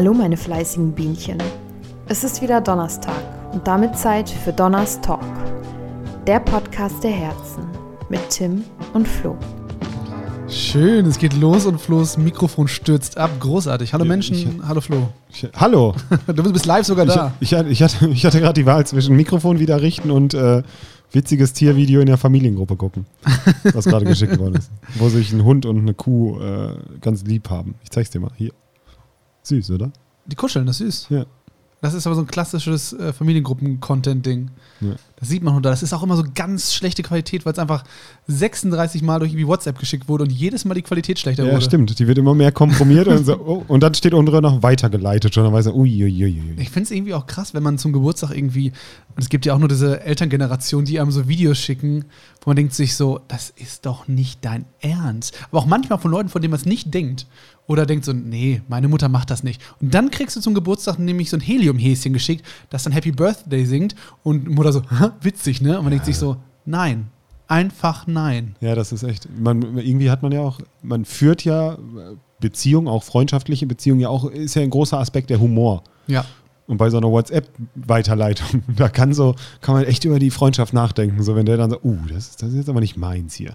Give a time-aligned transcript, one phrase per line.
[0.00, 1.36] Hallo meine fleißigen Bienchen.
[2.08, 3.12] Es ist wieder Donnerstag
[3.52, 5.20] und damit Zeit für Donners Talk.
[6.26, 7.64] Der Podcast der Herzen
[8.08, 9.36] mit Tim und Flo.
[10.48, 13.28] Schön, es geht los und Flo's Mikrofon stürzt ab.
[13.40, 13.92] Großartig.
[13.92, 15.08] Hallo Menschen, ich- hallo Flo.
[15.30, 15.94] Ich, hallo.
[16.28, 17.34] Du bist live sogar da.
[17.40, 20.62] ich, hatte- ich hatte, ich hatte gerade die Wahl zwischen Mikrofon wieder richten und äh,
[21.12, 23.04] witziges Tiervideo in der Familiengruppe gucken,
[23.74, 24.70] was gerade geschickt worden ist.
[24.94, 27.74] Wo sich ein Hund und eine Kuh äh, ganz lieb haben.
[27.84, 28.30] Ich zeig's dir mal.
[28.36, 28.52] Hier.
[29.50, 29.92] Süß, oder?
[30.26, 31.18] Die kuscheln, das ist süß.
[31.18, 31.26] Ja.
[31.82, 34.50] Das ist aber so ein klassisches äh, Familiengruppen-Content-Ding.
[34.80, 34.94] Ja.
[35.20, 35.68] Das sieht man da.
[35.70, 37.84] Das ist auch immer so ganz schlechte Qualität, weil es einfach
[38.26, 41.62] 36 Mal durch irgendwie WhatsApp geschickt wurde und jedes Mal die Qualität schlechter Ja, wurde.
[41.64, 41.98] stimmt.
[41.98, 45.44] Die wird immer mehr komprimiert und, so, oh, und dann steht unten noch weitergeleitet schon.
[45.44, 46.54] Dann weiß er, uiuiui.
[46.56, 48.70] Ich finde es irgendwie auch krass, wenn man zum Geburtstag irgendwie,
[49.14, 52.06] und es gibt ja auch nur diese Elterngeneration, die einem so Videos schicken,
[52.42, 55.36] wo man denkt sich so, das ist doch nicht dein Ernst.
[55.50, 57.26] Aber auch manchmal von Leuten, von denen man es nicht denkt.
[57.66, 59.62] Oder denkt so, nee, meine Mutter macht das nicht.
[59.80, 63.64] Und dann kriegst du zum Geburtstag nämlich so ein Heliumhäschen geschickt, das dann Happy Birthday
[63.64, 63.94] singt
[64.24, 65.76] und Mutter so, "Hä, witzig, ne?
[65.78, 67.08] Und man denkt sich so, nein,
[67.48, 68.54] einfach nein.
[68.60, 69.28] Ja, das ist echt.
[69.38, 71.76] Man, irgendwie hat man ja auch, man führt ja
[72.40, 75.82] Beziehungen, auch freundschaftliche Beziehungen, ja auch, ist ja ein großer Aspekt der Humor.
[76.06, 76.24] Ja.
[76.66, 81.22] Und bei so einer WhatsApp-Weiterleitung, da kann so, kann man echt über die Freundschaft nachdenken.
[81.22, 83.54] So, wenn der dann so, uh, das ist, das ist jetzt aber nicht meins hier.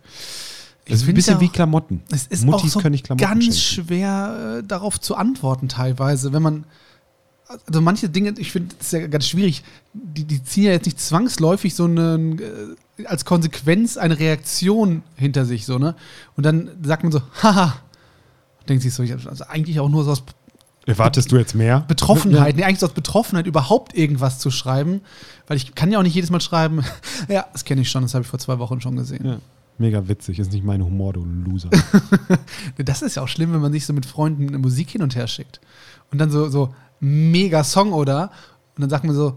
[0.88, 2.04] Das ist ein bisschen ja wie auch- Klamotten.
[2.12, 3.54] Es ist Muttis auch so ganz schenken.
[3.54, 6.32] schwer, äh, darauf zu antworten teilweise.
[6.32, 6.66] Wenn man,
[7.68, 11.00] also manche Dinge, ich finde es ja ganz schwierig, die, die ziehen ja jetzt nicht
[11.00, 15.96] zwangsläufig so eine, äh, als Konsequenz eine Reaktion hinter sich, so, ne?
[16.38, 17.76] Und dann sagt man so, haha,
[18.68, 20.24] denkt sich so, ich- also eigentlich auch nur so aus
[20.88, 21.80] Erwartest du jetzt mehr?
[21.88, 25.02] Betroffenheit, nee, eigentlich so aus Betroffenheit überhaupt irgendwas zu schreiben,
[25.48, 26.84] weil ich kann ja auch nicht jedes Mal schreiben,
[27.28, 29.26] ja, das kenne ich schon, das habe ich vor zwei Wochen schon gesehen.
[29.26, 29.38] Ja.
[29.78, 31.70] Mega witzig, ist nicht mein Humor, du Loser.
[32.78, 35.16] Das ist ja auch schlimm, wenn man sich so mit Freunden eine Musik hin und
[35.16, 35.60] her schickt.
[36.12, 36.74] Und dann so, so
[37.06, 38.32] mega Song oder?
[38.76, 39.36] Und dann sagt man so,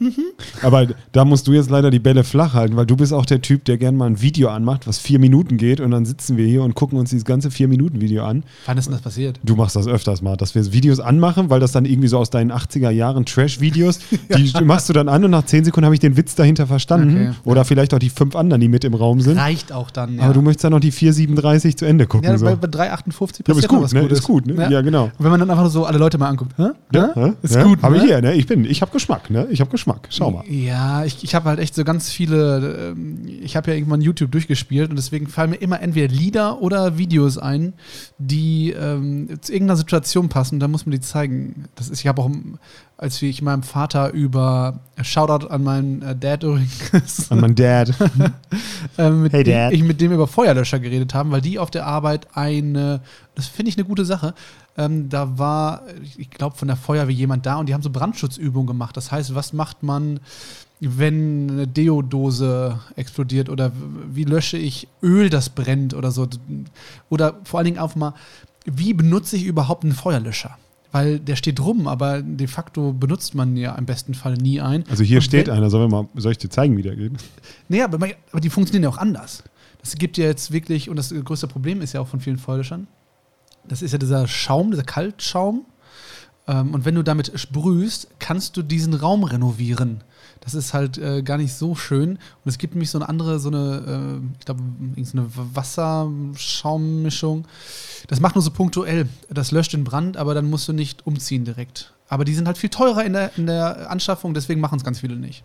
[0.62, 3.40] Aber da musst du jetzt leider die Bälle flach halten, weil du bist auch der
[3.40, 6.46] Typ, der gerne mal ein Video anmacht, was vier Minuten geht und dann sitzen wir
[6.46, 8.44] hier und gucken uns dieses ganze vier Minuten Video an.
[8.66, 9.38] wann ist denn das passiert?
[9.42, 12.30] Du machst das öfters mal, dass wir Videos anmachen, weil das dann irgendwie so aus
[12.30, 14.00] deinen 80er Jahren Trash-Videos,
[14.36, 17.28] die machst du dann an und nach zehn Sekunden habe ich den Witz dahinter verstanden.
[17.28, 17.32] Okay.
[17.44, 19.38] Oder vielleicht auch die fünf anderen, die mit im Raum sind.
[19.38, 20.16] Reicht auch dann.
[20.16, 20.24] Ja.
[20.24, 22.28] Aber du möchtest dann noch die 4,37 zu Ende gucken.
[22.28, 22.44] ja, so.
[22.44, 24.06] bei, ja, bei 3,58 aber ist noch gut, ne?
[24.06, 24.68] Ist gut, ne?
[24.70, 25.04] Ja, genau.
[25.04, 26.70] Und wenn man dann einfach nur so alle Leute mal anguckt, hä?
[26.92, 27.32] Ja, Hä?
[27.42, 28.02] Ist ja, gut, Habe ne?
[28.02, 28.34] ich hier, ne?
[28.34, 29.46] Ich bin, ich habe Geschmack, ne?
[29.50, 29.83] Ich habe Geschmack.
[30.10, 30.44] Schau mal.
[30.48, 34.30] Ja, ich, ich habe halt echt so ganz viele, ähm, ich habe ja irgendwann YouTube
[34.32, 37.74] durchgespielt und deswegen fallen mir immer entweder Lieder oder Videos ein,
[38.18, 40.60] die ähm, zu irgendeiner Situation passen.
[40.60, 41.66] Da muss man die zeigen.
[41.74, 42.30] Das ist, ich habe auch,
[42.96, 47.92] als ich meinem Vater über Shoutout an meinen äh, Dad übrigens, An mein Dad.
[48.98, 49.72] ähm, Hey, Dad.
[49.72, 53.00] ich mit dem über Feuerlöscher geredet haben, weil die auf der Arbeit eine,
[53.34, 54.34] das finde ich eine gute Sache.
[54.76, 55.82] Ähm, da war,
[56.16, 58.96] ich glaube, von der Feuerwehr jemand da und die haben so Brandschutzübungen gemacht.
[58.96, 60.20] Das heißt, was macht man,
[60.80, 63.72] wenn eine Deodose explodiert oder
[64.08, 66.28] wie lösche ich Öl, das brennt oder so?
[67.08, 68.14] Oder vor allen Dingen auch mal,
[68.64, 70.56] wie benutze ich überhaupt einen Feuerlöscher?
[70.94, 74.84] Weil der steht rum, aber de facto benutzt man ja im besten Fall nie ein.
[74.88, 77.10] Also hier Und steht einer, sollen wir mal, soll ich dir zeigen, wie der geht?
[77.68, 77.98] Nee, aber,
[78.30, 79.42] aber die funktionieren ja auch anders.
[79.80, 82.86] Das gibt ja jetzt wirklich, und das größte Problem ist ja auch von vielen Feuerlöschern,
[83.66, 85.64] das ist ja dieser Schaum, dieser Kaltschaum.
[86.46, 90.04] Ähm, und wenn du damit sprühst, kannst du diesen Raum renovieren.
[90.40, 92.10] Das ist halt äh, gar nicht so schön.
[92.10, 94.62] Und es gibt nämlich so eine andere, so eine, äh, ich glaube,
[95.02, 97.46] so eine Wasserschaummischung.
[98.08, 99.08] Das macht nur so punktuell.
[99.30, 101.92] Das löscht den Brand, aber dann musst du nicht umziehen direkt.
[102.08, 105.00] Aber die sind halt viel teurer in der, in der Anschaffung, deswegen machen es ganz
[105.00, 105.42] viele nicht.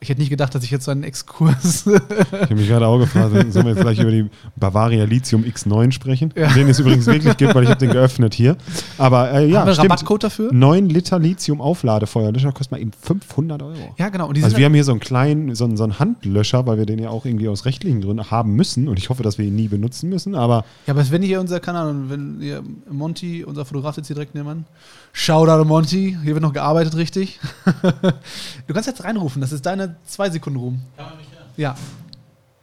[0.00, 1.86] Ich hätte nicht gedacht, dass ich jetzt so einen Exkurs.
[1.86, 5.90] Ich habe mich gerade auch gefragt, sollen wir jetzt gleich über die Bavaria Lithium X9
[5.90, 6.32] sprechen?
[6.36, 6.52] Ja.
[6.52, 8.56] Den es übrigens wirklich gibt, weil ich habe den geöffnet hier.
[8.96, 9.90] Aber äh, ja, Haben wir stimmt.
[9.90, 10.52] Rabattcode dafür?
[10.52, 13.94] 9 Liter Lithium Aufladefeuerlöscher kostet mal eben 500 Euro.
[13.96, 14.30] Ja, genau.
[14.30, 17.00] Also wir haben hier so einen kleinen, so einen, so einen Handlöscher, weil wir den
[17.00, 18.86] ja auch irgendwie aus rechtlichen Gründen haben müssen.
[18.86, 20.36] Und ich hoffe, dass wir ihn nie benutzen müssen.
[20.36, 24.14] Aber ja, aber wenn hier unser Kanal und wenn ihr Monty, unser Fotograf sitzt hier
[24.14, 24.64] direkt nebenan.
[25.12, 27.40] Shoutout Monty, hier wird noch gearbeitet, richtig.
[27.82, 30.80] du kannst jetzt reinrufen, das ist deine zwei Sekunden Ruhm.
[30.96, 31.46] Kann man mich hören?
[31.56, 31.74] Ja,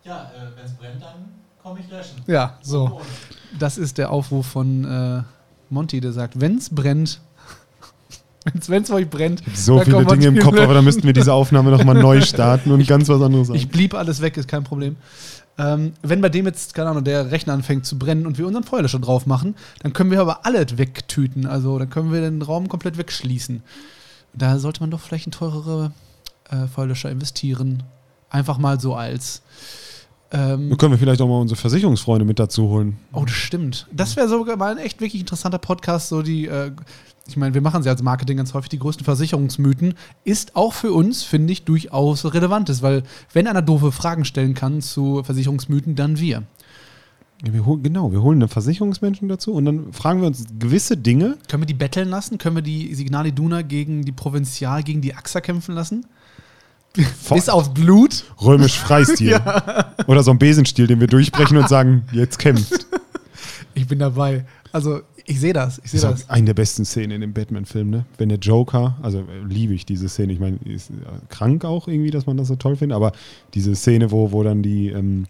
[0.03, 1.15] Ja, äh, wenn es brennt, dann
[1.61, 2.21] komme ich löschen.
[2.27, 3.01] ja, so.
[3.59, 5.23] Das ist der Aufruf von äh,
[5.69, 7.21] Monty, der sagt, wenn es brennt,
[8.67, 11.33] wenn es euch brennt, so dann viele Dinge im Kopf, aber da müssten wir diese
[11.33, 13.57] Aufnahme nochmal neu starten und ganz was anderes sagen.
[13.57, 14.95] Ich blieb alles weg, ist kein Problem.
[15.57, 18.65] Ähm, wenn bei dem jetzt, keine Ahnung, der Rechner anfängt zu brennen und wir unseren
[18.65, 21.45] Feuerlöscher drauf machen, dann können wir aber alle wegtüten.
[21.47, 23.63] Also dann können wir den Raum komplett wegschließen.
[24.33, 25.91] Da sollte man doch vielleicht in teurere
[26.49, 27.83] äh, Feuerlöscher investieren.
[28.29, 29.41] Einfach mal so als.
[30.31, 32.97] Ähm, Da können wir vielleicht auch mal unsere Versicherungsfreunde mit dazu holen.
[33.13, 33.87] Oh, das stimmt.
[33.91, 36.71] Das wäre sogar mal ein echt wirklich interessanter Podcast, so die, äh,
[37.27, 39.93] ich meine, wir machen sie als Marketing ganz häufig, die größten Versicherungsmythen,
[40.23, 43.03] ist auch für uns, finde ich, durchaus relevantes, weil
[43.33, 46.43] wenn einer doofe Fragen stellen kann zu Versicherungsmythen, dann wir.
[47.45, 50.97] Ja, wir hol, genau, wir holen einen Versicherungsmenschen dazu und dann fragen wir uns gewisse
[50.97, 51.37] Dinge.
[51.47, 52.37] Können wir die betteln lassen?
[52.37, 56.05] Können wir die Signal Iduna gegen die Provinzial, gegen die AXA kämpfen lassen?
[57.29, 58.23] Bis aufs Blut?
[58.41, 59.39] Römisch Freistil.
[60.07, 62.87] Oder so ein Besenstiel, den wir durchbrechen und sagen, jetzt kämpft.
[63.77, 64.45] Ich bin dabei.
[64.71, 65.81] Also, ich sehe das.
[65.83, 68.05] Ich sehe Das ist eine der besten Szenen in dem Batman-Film, ne?
[68.17, 70.93] Wenn der Joker, also äh, liebe ich diese Szene, ich meine, ist äh,
[71.29, 73.11] krank auch irgendwie, dass man das so toll findet, aber
[73.53, 75.25] diese Szene, wo, wo dann die, ähm,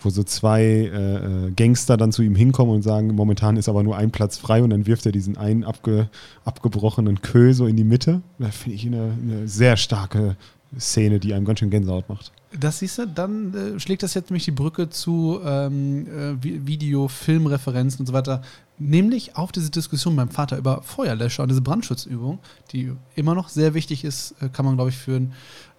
[0.00, 3.82] wo so zwei äh, äh, Gangster dann zu ihm hinkommen und sagen, momentan ist aber
[3.82, 6.08] nur ein Platz frei und dann wirft er diesen einen abge,
[6.44, 8.20] abgebrochenen Kö so in die Mitte.
[8.38, 10.36] Da finde ich eine, eine sehr starke
[10.78, 12.32] Szene, die einem ganz schön Gänsehaut macht.
[12.58, 16.66] Das siehst du, dann äh, schlägt das jetzt nämlich die Brücke zu ähm, äh, Vi-
[16.66, 18.42] Video, Filmreferenzen und so weiter.
[18.78, 22.38] Nämlich auf diese Diskussion beim Vater über Feuerlöscher und diese Brandschutzübung,
[22.72, 25.32] die immer noch sehr wichtig ist, äh, kann man, glaube ich, für, ein,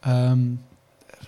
[0.03, 0.59] ähm,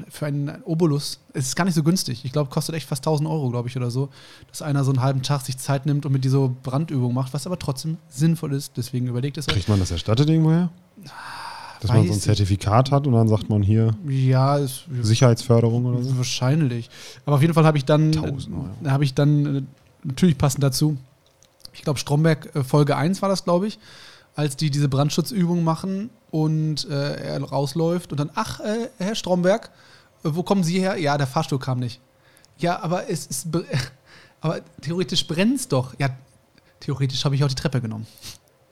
[0.10, 1.20] für einen Obolus.
[1.34, 2.26] Es ist gar nicht so günstig.
[2.26, 4.10] Ich glaube, kostet echt fast 1000 Euro, glaube ich, oder so,
[4.50, 7.46] dass einer so einen halben Tag sich Zeit nimmt und mit dieser Brandübung macht, was
[7.46, 8.78] aber trotzdem sinnvoll ist.
[8.78, 9.54] Deswegen überlegt es euch.
[9.56, 10.70] Kriegt man das erstattet irgendwoher?
[11.88, 12.20] Dass man so ein.
[12.20, 16.18] Zertifikat hat und dann sagt man hier Ja, ist, Sicherheitsförderung oder so?
[16.18, 16.90] Wahrscheinlich.
[17.26, 18.70] Aber auf jeden Fall habe ich dann, 1000 Euro.
[18.84, 19.62] äh, habe ich dann äh,
[20.04, 20.98] natürlich passend dazu,
[21.74, 23.80] ich glaube Stromberg äh, Folge 1 war das, glaube ich,
[24.36, 29.70] als die diese Brandschutzübung machen und äh, er rausläuft und dann, ach, äh, Herr Stromberg,
[30.24, 30.98] äh, wo kommen Sie her?
[30.98, 32.02] Ja, der Fahrstuhl kam nicht.
[32.58, 33.48] Ja, aber es ist,
[34.42, 35.94] aber theoretisch brennt es doch.
[36.00, 36.10] Ja,
[36.80, 38.08] theoretisch habe ich auch die Treppe genommen.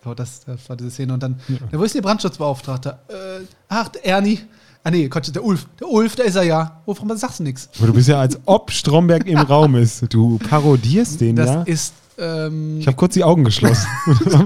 [0.03, 1.13] So, das, das war diese Szene.
[1.13, 1.79] Und dann, ja.
[1.79, 2.99] wo ist der Brandschutzbeauftragte?
[3.07, 4.39] Äh, ach, Ernie.
[4.83, 5.65] Ah nee, Quatsch, der Ulf.
[5.79, 6.81] Der Ulf, da ist er ja.
[6.85, 7.69] Wovon sagst du nichts?
[7.77, 10.13] Aber du bist ja, als ob Stromberg im Raum ist.
[10.13, 11.61] Du parodierst den, Das ja?
[11.63, 13.87] ist, ähm, Ich habe kurz die Augen geschlossen.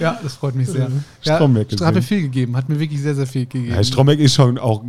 [0.00, 0.90] ja, das freut mich sehr.
[1.22, 3.74] Ja, Stromberg hat mir viel gegeben, hat mir wirklich sehr, sehr viel gegeben.
[3.74, 4.82] Ja, Stromberg ist schon auch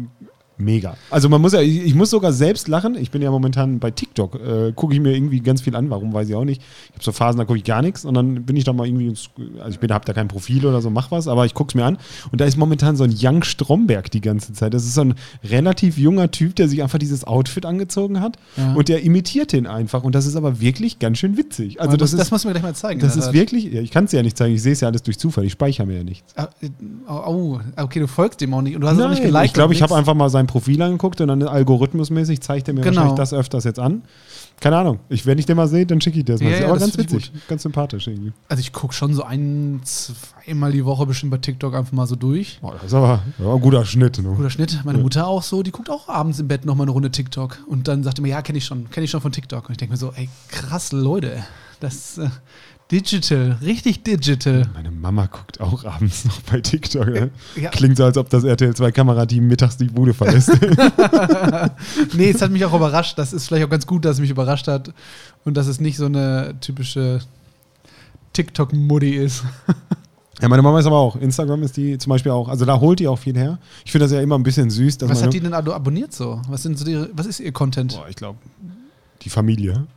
[0.62, 0.96] mega.
[1.10, 2.96] Also man muss ja, ich, ich muss sogar selbst lachen.
[2.96, 5.90] Ich bin ja momentan bei TikTok, äh, gucke ich mir irgendwie ganz viel an.
[5.90, 6.62] Warum weiß ich auch nicht.
[6.90, 8.88] Ich habe so Phasen, da gucke ich gar nichts und dann bin ich da mal
[8.88, 9.30] irgendwie, ins-
[9.60, 11.76] also ich bin, habe da kein Profil oder so, mach was, aber ich gucke es
[11.76, 11.98] mir an
[12.32, 14.74] und da ist momentan so ein Young Stromberg die ganze Zeit.
[14.74, 18.74] Das ist so ein relativ junger Typ, der sich einfach dieses Outfit angezogen hat Ja.
[18.74, 21.80] und der imitiert den einfach und das ist aber wirklich ganz schön witzig.
[21.82, 23.00] Also das, das, das ist musst du mir gleich mal zeigen.
[23.02, 24.88] das ist der wirklich, ja, ich kann es ja nicht zeigen, ich sehe es ja
[24.88, 26.34] alles durch Zufall, ich speichere mir ja nichts.
[26.36, 26.48] Ah,
[27.08, 28.76] Oh, okay, du folgst dem auch nicht.
[28.76, 29.46] Und du hast es auch nicht geliked.
[29.46, 32.82] ich glaube, ich habe einfach mal sein Profil angeguckt und dann algorithmusmäßig zeigt er mir
[32.82, 32.98] Genau.
[32.98, 34.04] wahrscheinlich das öfters jetzt an.
[34.60, 35.00] Keine Ahnung.
[35.10, 36.50] Ich, wenn ich den mal sehe, dann schicke ich dir das mal.
[36.50, 38.32] Ja, Ist ja, aber das ganz witzig, ganz sympathisch irgendwie.
[38.48, 42.16] Also ich gucke schon so ein, zweimal die Woche bestimmt bei TikTok einfach mal so
[42.16, 42.60] durch.
[42.62, 44.20] Boah, das ist aber ja, ein guter Schnitt.
[44.20, 44.34] Ne?
[44.36, 44.80] Guter Schnitt.
[44.84, 45.04] Meine Ja.
[45.04, 47.60] Mutter auch so, die guckt auch abends im Bett nochmal eine Runde TikTok.
[47.68, 49.66] Und dann sagt immer, ja, kenne ich schon, kenne ich schon von TikTok.
[49.68, 51.44] Und ich denke mir so, ey, krass, Leute,
[51.80, 52.30] das äh,
[52.92, 54.70] digital, richtig digital.
[54.74, 57.08] Meine Mama guckt auch abends noch bei TikTok.
[57.08, 57.32] Ne?
[57.56, 57.70] Ja.
[57.70, 60.52] Klingt so, als ob das RTL 2 Kamerateam mittags die Bude verlässt.
[62.14, 63.18] Nee, es hat mich auch überrascht.
[63.18, 64.94] Das ist vielleicht auch ganz gut, dass es mich überrascht hat.
[65.46, 67.20] Und dass es nicht so eine typische
[68.34, 69.44] TikTok-Muddy ist.
[70.42, 71.16] ja, meine Mama ist aber auch.
[71.16, 72.48] Instagram ist die zum Beispiel auch.
[72.48, 73.60] Also da holt die auch viel her.
[73.86, 74.98] Ich finde das ja immer ein bisschen süß.
[74.98, 76.42] Dass Was hat die denn abonniert so?
[76.48, 77.96] Was, sind so die, was ist ihr Content?
[77.96, 78.40] Boah, ich glaube,
[79.22, 79.88] die Familie.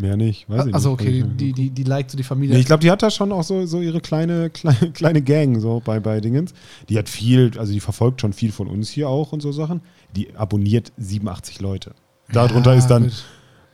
[0.00, 0.48] Mehr nicht.
[0.48, 1.00] Weiß ich also nicht.
[1.00, 2.54] okay, Kann ich- die, die, die liked so die Familie.
[2.54, 5.60] Nee, ich glaube, die hat da schon auch so, so ihre kleine, kleine, kleine Gang
[5.60, 6.52] so bei, bei Dingens.
[6.88, 9.80] Die hat viel, also die verfolgt schon viel von uns hier auch und so Sachen.
[10.16, 11.92] Die abonniert 87 Leute.
[12.32, 13.24] Darunter Ja, ist dann gut.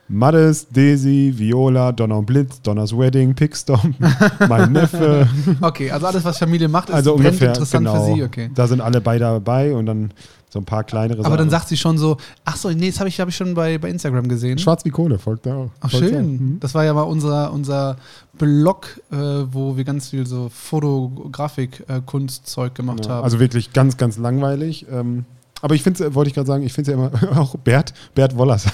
[0.07, 3.97] Maddes, Daisy, Viola, Donner und Blitz, Donners Wedding, Pickstomp,
[4.49, 5.27] mein Neffe.
[5.63, 8.05] Okay, also alles, was Familie macht, ist Also ungefähr, interessant genau.
[8.07, 8.23] für sie.
[8.23, 8.51] Okay.
[8.55, 10.13] Da sind alle beide dabei und dann
[10.55, 13.09] so ein paar kleinere Aber dann sagt sie schon so, ach so, nee, das habe
[13.09, 14.57] ich, hab ich schon bei, bei Instagram gesehen.
[14.57, 15.71] Schwarz wie Kohle folgt da auch.
[15.81, 16.33] Ach, Folgt schön.
[16.33, 16.61] Mhm.
[16.61, 17.97] Das war ja mal unser, unser
[18.39, 23.25] Blog, äh, wo wir ganz viel so Fotografik, äh, Kunstzeug gemacht Ja, haben.
[23.25, 24.87] Also wirklich ganz, ganz langweilig.
[24.93, 25.25] Ähm,
[25.65, 27.95] aber ich finde es, wollte ich gerade sagen, ich finde es ja immer auch Bert,
[28.15, 28.67] Bert Wollers.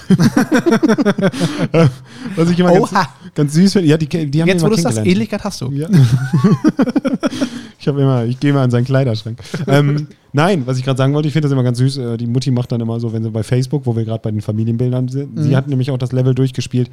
[2.35, 2.91] Was ich immer ganz,
[3.33, 3.87] ganz süß finde.
[3.87, 5.07] Ja, die, die haben Jetzt, wo du sagst, kennengelernt.
[5.07, 5.71] Ähnlichkeit hast du.
[5.71, 5.87] Ja.
[7.79, 9.39] ich habe immer, ich gehe mal in seinen Kleiderschrank.
[9.67, 11.97] ähm, nein, was ich gerade sagen wollte, ich finde das immer ganz süß.
[11.97, 14.31] Äh, Die Mutti macht dann immer so, wenn sie bei Facebook, wo wir gerade bei
[14.31, 15.43] den Familienbildern sind, Mhm.
[15.43, 16.91] sie hat nämlich auch das Level durchgespielt.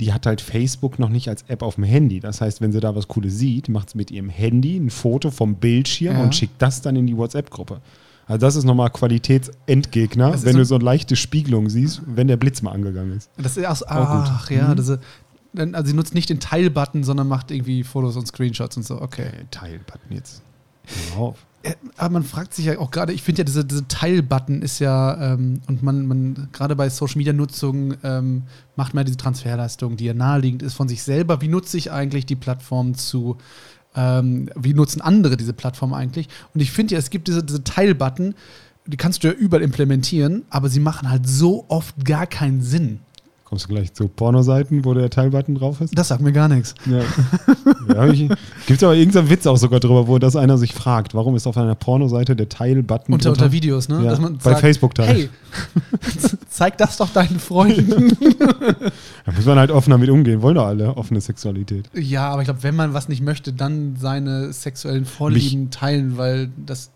[0.00, 2.18] Die hat halt Facebook noch nicht als App auf dem Handy.
[2.18, 5.30] Das heißt, wenn sie da was Cooles sieht, macht sie mit ihrem Handy ein Foto
[5.30, 6.22] vom Bildschirm Ja.
[6.24, 7.80] und schickt das dann in die WhatsApp-Gruppe.
[8.26, 12.36] Also das ist nochmal Qualitätsendgegner, wenn so- du so eine leichte Spiegelung siehst, wenn der
[12.36, 13.30] Blitz mal angegangen ist.
[13.36, 14.32] Das ist auch, so- Auch gut.
[14.34, 14.76] ach ja, Mhm.
[14.76, 15.00] diese,
[15.52, 19.00] dann- also sie nutzt nicht den Teil-Button, sondern macht irgendwie Fotos und Screenshots und so.
[19.00, 19.26] Okay.
[19.26, 20.42] Äh, Teilbutton jetzt.
[21.14, 21.46] Hör auf.
[21.62, 24.80] Äh, Aber man fragt sich ja auch gerade, ich finde ja, diese, diese Teil-Button ist
[24.80, 28.42] ja, ähm, und man, man gerade bei Social-Media-Nutzung ähm,
[28.76, 31.40] macht man ja diese Transferleistung, die ja naheliegend ist von sich selber.
[31.40, 33.38] Wie nutze ich eigentlich die Plattform zu,
[33.94, 36.28] ähm, wie nutzen andere diese Plattform eigentlich?
[36.52, 38.34] Und ich finde ja, es gibt diese, diese Teil-Button,
[38.86, 43.00] die kannst du ja überall implementieren, aber sie machen halt so oft gar keinen Sinn.
[43.44, 45.96] Kommst du gleich zu Pornoseiten, wo der Teilbutton drauf ist?
[45.96, 46.74] Das sagt mir gar nichts.
[46.86, 47.00] Ja.
[47.94, 48.38] ja Gibt
[48.70, 51.58] es aber irgendeinen Witz auch sogar drüber, wo das einer sich fragt, warum ist auf
[51.58, 54.02] einer Pornoseite der Teilbutton Unter, unter Videos, ne?
[54.02, 55.16] Ja, Dass man bei sagt, Facebook teilen.
[55.16, 55.28] Hey,
[56.48, 58.16] zeig das doch deinen Freunden.
[59.26, 60.42] Da muss man halt offen damit umgehen.
[60.42, 61.88] Wollen doch alle offene Sexualität.
[61.94, 66.50] Ja, aber ich glaube, wenn man was nicht möchte, dann seine sexuellen Vorlieben teilen, weil
[66.58, 66.90] das.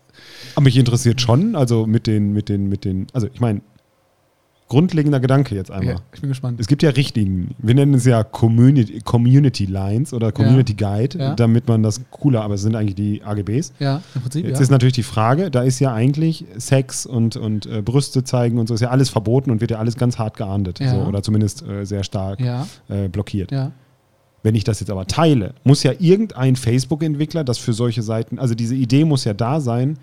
[0.53, 3.61] Aber mich interessiert schon, also mit den, mit den, mit den, also ich meine,
[4.69, 5.95] grundlegender Gedanke jetzt einmal.
[5.95, 6.59] Ja, ich bin gespannt.
[6.59, 7.55] Es gibt ja Richtlinien.
[7.57, 11.35] Wir nennen es ja Community, Community Lines oder Community Guide, Ja.
[11.35, 13.73] damit man das cooler, aber es sind eigentlich die AGBs.
[13.79, 14.45] Ja, im Prinzip.
[14.45, 14.61] Jetzt ja.
[14.61, 18.67] ist natürlich die Frage, da ist ja eigentlich Sex und, und äh, Brüste zeigen und
[18.67, 20.79] so ist ja alles verboten und wird ja alles ganz hart geahndet.
[20.79, 20.91] Ja.
[20.91, 23.51] So, oder zumindest äh, sehr stark ja, äh, blockiert.
[23.51, 23.71] ja.
[24.41, 28.55] Wenn ich das jetzt aber teile, muss ja irgendein Facebook-Entwickler das für solche Seiten, also
[28.55, 29.97] diese Idee muss ja da sein,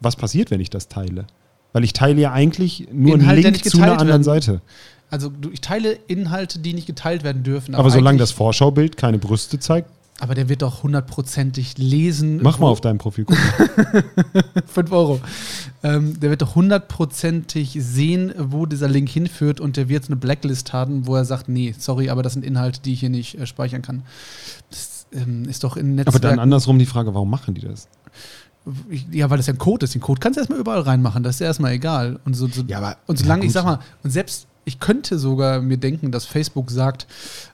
[0.00, 1.26] was passiert, wenn ich das teile?
[1.72, 4.60] Weil ich teile ja eigentlich nur Inhalt, einen Link zu einer anderen werden- Seite.
[5.08, 7.74] Also ich teile Inhalte, die nicht geteilt werden dürfen.
[7.74, 9.88] Aber, solange eigentlich- das Vorschaubild keine Brüste zeigt,
[10.20, 12.40] Aber der wird doch hundertprozentig lesen.
[12.42, 13.42] mach mal auf deinem Profil gucken.
[14.66, 15.20] 5 Euro.
[15.82, 20.72] Ähm, der wird doch hundertprozentig sehen, wo dieser Link hinführt und der wird eine Blacklist
[20.72, 23.46] haben, wo er sagt, nee, sorry, aber das sind Inhalte, die ich hier nicht äh,
[23.46, 24.02] speichern kann.
[24.70, 26.20] Das ähm, ist doch in aber Netzwerken...
[26.22, 27.88] dann andersrum die Frage, warum machen die das?
[29.10, 29.94] Ja, weil das ja ein Code ist.
[29.94, 32.20] Den Code kannst du erstmal überall reinmachen, das ist ja erstmal egal.
[32.24, 35.18] Und, so, so, Ja, aber- und solange, ja, ich sag mal, und selbst, ich könnte
[35.18, 37.06] sogar mir denken, dass Facebook sagt,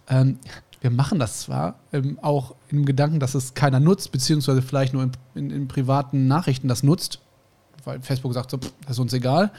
[0.08, 0.38] ähm,
[0.80, 5.04] wir machen das zwar, ähm, auch im Gedanken, dass es keiner nutzt, beziehungsweise vielleicht nur
[5.04, 7.20] in, in, in privaten Nachrichten das nutzt,
[7.84, 9.50] weil Facebook sagt so, pff, das ist uns egal.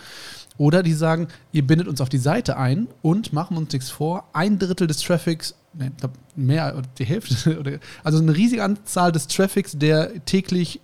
[0.57, 4.25] Oder die sagen, ihr bindet uns auf die Seite ein und machen uns nichts vor.
[4.33, 9.11] Ein Drittel des Traffics, ne, ich glaub, mehr, oder die Hälfte, also eine riesige Anzahl
[9.11, 10.81] des Traffics, der täglich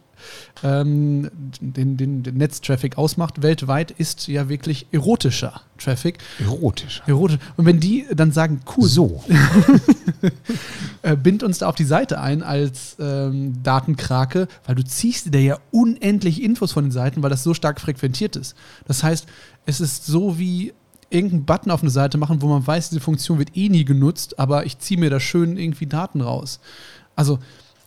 [0.64, 6.20] ähm, den, den, den Netztraffic ausmacht, weltweit, ist ja wirklich erotischer Traffic.
[6.40, 7.02] Erotisch.
[7.06, 7.40] Erotisch.
[7.58, 9.24] Und wenn die dann sagen, cool, So.
[11.02, 15.42] äh, bind uns da auf die Seite ein als ähm, Datenkrake, weil du ziehst dir
[15.42, 18.56] ja unendlich Infos von den Seiten, weil das so stark frequentiert ist.
[18.86, 19.26] Das heißt,
[19.66, 20.74] es ist so wie
[21.10, 24.40] irgendeinen Button auf eine Seite machen, wo man weiß, diese Funktion wird eh nie genutzt,
[24.40, 26.60] aber ich ziehe mir da schön irgendwie Daten raus.
[27.16, 27.40] Also,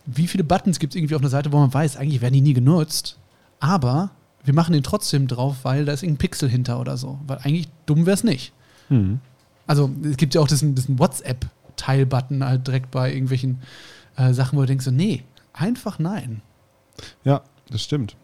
[0.07, 2.41] wie viele Buttons gibt es irgendwie auf einer Seite, wo man weiß, eigentlich werden die
[2.41, 3.19] nie genutzt,
[3.61, 4.11] aber
[4.45, 7.19] wir machen den trotzdem drauf, weil da ist irgendein Pixel hinter oder so.
[7.27, 8.53] Weil eigentlich dumm wäre es nicht.
[8.89, 9.19] Hm.
[9.67, 13.61] Also es gibt ja auch diesen, diesen WhatsApp-Teil-Button halt direkt bei irgendwelchen
[14.17, 16.43] äh, Sachen, wo du denkst, so, nee, einfach nein.
[17.25, 18.17] Ja, das stimmt.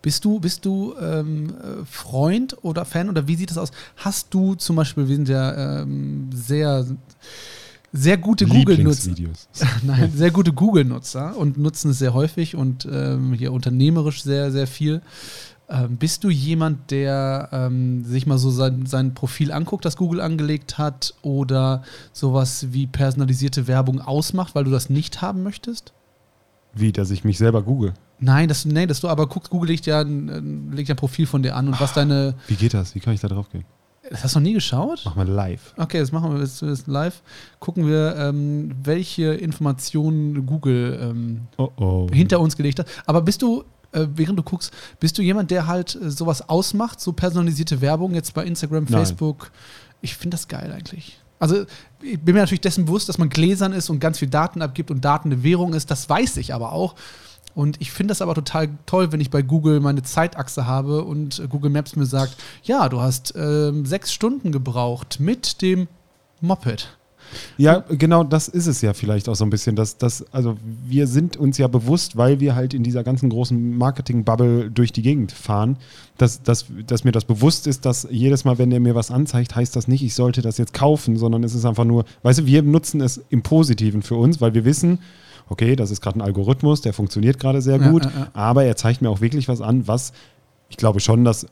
[0.00, 3.70] Bist du, bist du ähm, äh, Freund oder Fan oder wie sieht das aus?
[3.96, 6.86] Hast du zum Beispiel, wir sind ja ähm, sehr,
[7.96, 9.10] sehr gute Google-Nutzer.
[9.82, 14.66] Nein, sehr gute Google-Nutzer und nutzen es sehr häufig und ähm, hier unternehmerisch sehr, sehr
[14.66, 15.02] viel.
[15.68, 20.20] Ähm, bist du jemand, der ähm, sich mal so sein, sein Profil anguckt, das Google
[20.20, 25.92] angelegt hat oder sowas wie personalisierte Werbung ausmacht, weil du das nicht haben möchtest?
[26.72, 27.94] Wie, dass ich mich selber google.
[28.20, 31.26] Nein, dass, nee, dass du aber guckst, Google legt ja, ein- legt ja ein Profil
[31.26, 32.34] von dir an und was deine.
[32.48, 32.94] Wie geht das?
[32.94, 33.64] Wie kann ich da drauf gehen?
[34.10, 35.02] Das hast du noch nie geschaut?
[35.04, 35.74] Mach mal live.
[35.76, 37.22] Okay, das machen wir jetzt, jetzt live.
[37.58, 42.06] Gucken wir, ähm, welche Informationen Google ähm, Oh oh.
[42.12, 42.86] hinter uns gelegt hat.
[43.06, 47.00] Aber bist du, äh, während du guckst, bist du jemand, der halt äh, sowas ausmacht,
[47.00, 48.92] so personalisierte Werbung jetzt bei Instagram, Nein.
[48.92, 49.50] Facebook?
[50.02, 51.18] Ich finde das geil eigentlich.
[51.38, 51.64] Also
[52.00, 54.90] ich bin mir natürlich dessen bewusst, dass man gläsern ist und ganz viel Daten abgibt
[54.90, 55.90] und Daten eine Währung ist.
[55.90, 56.94] Das weiß ich aber auch.
[57.56, 61.38] Und ich finde das aber total toll, wenn ich bei Google meine Zeitachse habe und
[61.38, 65.88] äh, Google Maps mir sagt, ja, du hast ähm, sechs Stunden gebraucht mit dem
[66.42, 66.96] Moped.
[67.56, 69.74] Ja, genau das ist es ja vielleicht auch so ein bisschen.
[69.74, 73.78] Dass, dass, also wir sind uns ja bewusst, weil wir halt in dieser ganzen großen
[73.78, 75.78] Marketing-Bubble durch die Gegend fahren,
[76.18, 79.56] dass, dass, dass mir das bewusst ist, dass jedes Mal, wenn der mir was anzeigt,
[79.56, 82.46] heißt das nicht, ich sollte das jetzt kaufen, sondern es ist einfach nur, weißt du,
[82.46, 84.98] wir nutzen es im Positiven für uns, weil wir wissen,
[85.48, 88.28] okay, das ist gerade ein Algorithmus, der funktioniert gerade sehr gut, ja, ja.
[88.32, 90.12] aber er zeigt mir auch wirklich was an, was
[90.68, 91.46] ich glaube schon, dass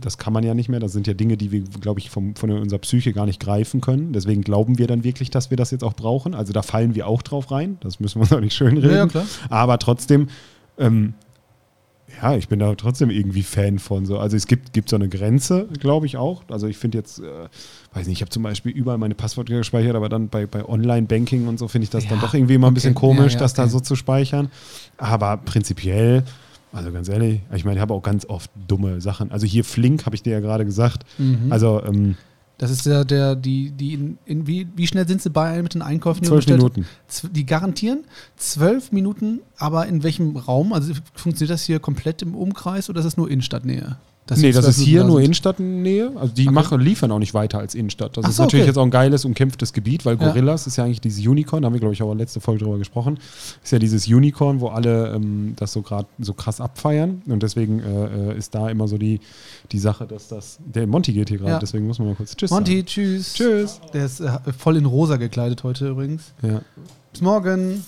[0.00, 0.80] das kann man ja nicht mehr.
[0.80, 3.80] Das sind ja Dinge, die wir, glaube ich, vom, von unserer Psyche gar nicht greifen
[3.80, 4.12] können.
[4.12, 6.34] Deswegen glauben wir dann wirklich, dass wir das jetzt auch brauchen.
[6.34, 7.78] Also da fallen wir auch drauf rein.
[7.80, 9.10] Das müssen wir uns auch nicht schön reden.
[9.12, 9.26] Ja, ja.
[9.48, 10.28] Aber trotzdem,
[10.78, 11.14] ähm,
[12.22, 14.18] ja, ich bin da trotzdem irgendwie Fan von so.
[14.18, 16.42] Also es gibt, gibt so eine Grenze, glaube ich auch.
[16.50, 17.22] Also ich finde jetzt, äh,
[17.94, 21.48] weiß nicht, ich habe zum Beispiel überall meine Passwörter gespeichert, aber dann bei, bei Online-Banking
[21.48, 23.06] und so finde ich das dann Ja, doch irgendwie immer ein bisschen okay.
[23.06, 23.70] komisch, Ja, ja, das da okay.
[23.72, 24.50] so zu speichern.
[24.98, 26.24] Aber prinzipiell,
[26.72, 29.32] Also ganz ehrlich, ich meine, ich habe auch ganz oft dumme Sachen.
[29.32, 31.04] Also hier Flink, habe ich dir ja gerade gesagt.
[31.18, 31.46] Mhm.
[31.50, 32.16] Also ähm,
[32.60, 35.72] Das ist der, der die, die in, in, wie, wie schnell sind sie bei mit
[35.72, 36.24] den Einkäufen?
[36.24, 36.86] zwölf Minuten.
[37.32, 38.04] Die garantieren
[38.36, 40.74] zwölf Minuten, aber in welchem Raum?
[40.74, 43.96] Also funktioniert das hier komplett im Umkreis oder ist das nur Innenstadtnähe?
[44.30, 45.20] Dass nee, das 12 ist hier da nur?
[45.20, 46.12] Innenstadtnähe.
[46.16, 46.54] Also die Okay.
[46.54, 48.16] machen, liefern auch nicht weiter als Innenstadt.
[48.16, 48.68] Das Ach ist so, natürlich okay.
[48.70, 50.28] jetzt auch ein geiles, umkämpftes Gebiet, weil Ja.
[50.28, 52.40] Gorillas ist ja eigentlich dieses Unicorn, da haben wir, glaube ich, auch in der letzten
[52.40, 53.18] Folge drüber gesprochen.
[53.62, 57.22] Ist ja dieses Unicorn, wo alle ähm, das so gerade so krass abfeiern.
[57.26, 59.20] Und deswegen äh, äh, ist da immer so die,
[59.72, 60.58] die Sache, dass das.
[60.64, 61.58] Der Monty geht hier gerade, Ja.
[61.58, 62.86] deswegen muss man mal kurz Tschüss Monty, sagen.
[62.86, 63.34] tschüss.
[63.34, 63.80] Tschüss.
[63.92, 66.32] Der ist äh, voll in rosa gekleidet heute übrigens.
[66.42, 66.60] Ja.
[67.12, 67.84] Bis morgen.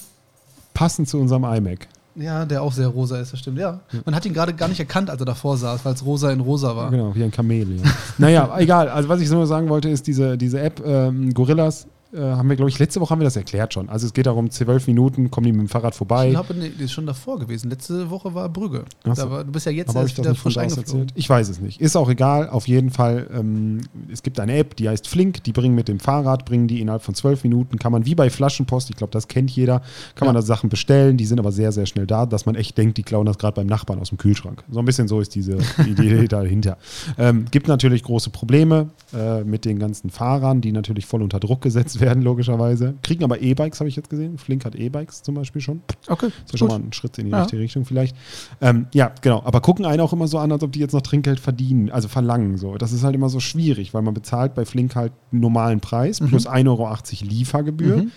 [0.75, 1.87] Passend zu unserem iMac.
[2.15, 3.81] Ja, der auch sehr rosa ist, das stimmt, ja.
[4.05, 6.41] Man hat ihn gerade gar nicht erkannt, als er davor saß, weil es rosa in
[6.41, 6.91] rosa war.
[6.91, 7.77] Genau, wie ein Kamel.
[7.77, 7.91] Ja.
[8.19, 8.89] naja, egal.
[8.89, 11.87] Also was ich nur sagen wollte, ist diese, diese App ähm, Gorillas.
[12.13, 13.89] Äh, haben wir, glaube ich, letzte Woche haben wir das erklärt schon.
[13.89, 16.27] Also es geht darum, zwölf Minuten, kommen die mit dem Fahrrad vorbei.
[16.27, 17.71] Ich glaube, nee, die ist schon davor gewesen.
[17.71, 18.85] Letzte Woche war Brügge.
[19.15, 19.31] So.
[19.31, 21.07] War, du bist ja jetzt Aber erst das wieder frisch eingeflogen.
[21.15, 21.81] Ich weiß es nicht.
[21.81, 22.51] Ist auch egal.
[22.51, 23.81] Auf jeden Fall, ähm,
[24.13, 25.43] es gibt eine App, die heißt Flink.
[25.45, 27.79] Die bringen mit dem Fahrrad, bringen die innerhalb von zwölf Minuten.
[27.79, 29.81] Kann man wie bei Flaschenpost, ich glaube, das kennt jeder,
[30.15, 30.41] kann man Ja.
[30.43, 31.17] da Sachen bestellen.
[31.17, 33.55] Die sind aber sehr, sehr schnell da, dass man echt denkt, die klauen das gerade
[33.55, 34.63] beim Nachbarn aus dem Kühlschrank.
[34.71, 36.77] So ein bisschen so ist diese Idee dahinter.
[37.17, 41.63] Ähm, gibt natürlich große Probleme äh, mit den ganzen Fahrern, die natürlich voll unter Druck
[41.63, 42.95] gesetzt werden, logischerweise.
[43.03, 44.39] Kriegen aber E-Bikes, habe ich jetzt gesehen.
[44.39, 45.83] Flink hat E-Bikes zum Beispiel schon.
[46.09, 47.41] Okay, Das ist schon mal ein Schritt in die Ja.
[47.43, 48.17] richtige Richtung vielleicht.
[48.61, 49.43] Ähm, ja, genau.
[49.45, 52.09] Aber gucken einen auch immer so an, als ob die jetzt noch Trinkgeld verdienen, also
[52.09, 52.57] verlangen.
[52.59, 52.77] So.
[52.77, 56.21] Das ist halt immer so schwierig, weil man bezahlt bei Flink halt einen normalen Preis
[56.21, 56.29] Mhm.
[56.29, 57.97] plus 1,80 Euro Liefergebühr.
[57.99, 58.11] Mhm.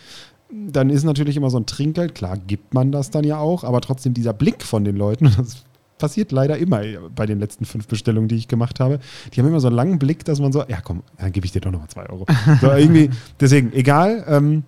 [0.71, 2.15] Dann ist natürlich immer so ein Trinkgeld.
[2.15, 5.63] Klar gibt man das dann ja auch, aber trotzdem dieser Blick von den Leuten, das
[5.97, 6.81] passiert leider immer
[7.15, 8.99] bei den letzten fünf Bestellungen, die ich gemacht habe.
[9.33, 11.51] Die haben immer so einen langen Blick, dass man so, ja komm, dann gebe ich
[11.51, 12.25] dir doch nochmal zwei Euro.
[12.61, 13.09] So irgendwie,
[13.39, 14.23] deswegen, egal.
[14.27, 14.63] Ähm,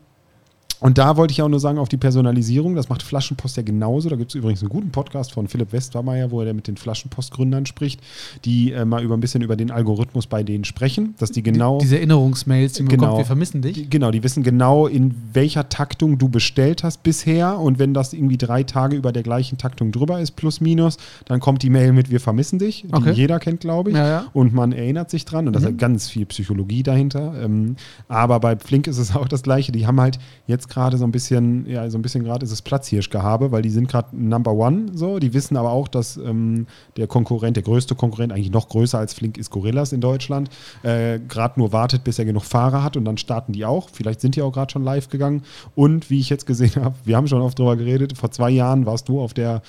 [0.79, 4.10] und da wollte ich auch nur sagen, auf die Personalisierung, das macht Flaschenpost ja genauso.
[4.10, 7.65] Da gibt es übrigens einen guten Podcast von Philipp Westermeier, wo er mit den Flaschenpost-Gründern
[7.65, 8.00] spricht,
[8.46, 11.77] die äh, mal über ein bisschen über den Algorithmus bei denen sprechen, dass die genau.
[11.79, 13.01] Die, diese Erinnerungsmails, die man Genau.
[13.03, 13.74] bekommt, wir vermissen dich.
[13.74, 17.60] Die, genau, die wissen genau, in welcher Taktung du bestellt hast bisher.
[17.60, 21.40] Und wenn das irgendwie drei Tage über der gleichen Taktung drüber ist, plus minus, dann
[21.40, 23.11] kommt die Mail mit Wir vermissen dich, die Okay.
[23.11, 23.96] jeder kennt, glaube ich.
[23.98, 24.25] Ja, ja.
[24.33, 25.48] Und man erinnert sich dran.
[25.48, 25.68] Und das Mhm.
[25.68, 27.33] hat ganz viel Psychologie dahinter.
[27.44, 27.75] Ähm,
[28.07, 29.72] aber bei Flink ist es auch das Gleiche.
[29.72, 32.62] Die haben halt jetzt gerade so ein bisschen, ja, so ein bisschen gerade ist es
[32.62, 35.20] Platzhirschgehabe, weil die sind gerade Number One so.
[35.20, 39.14] Die wissen aber auch, dass ähm, der Konkurrent, der größte Konkurrent, eigentlich noch größer als
[39.14, 40.50] Flink ist Gorillas in Deutschland,
[40.84, 43.90] äh, gerade nur wartet, bis er genug Fahrer hat und dann starten die auch.
[43.92, 45.44] Vielleicht sind die auch gerade schon live gegangen.
[45.75, 48.86] Und wie ich jetzt gesehen habe, wir haben schon oft drüber geredet, vor zwei Jahren
[48.86, 49.62] warst du auf der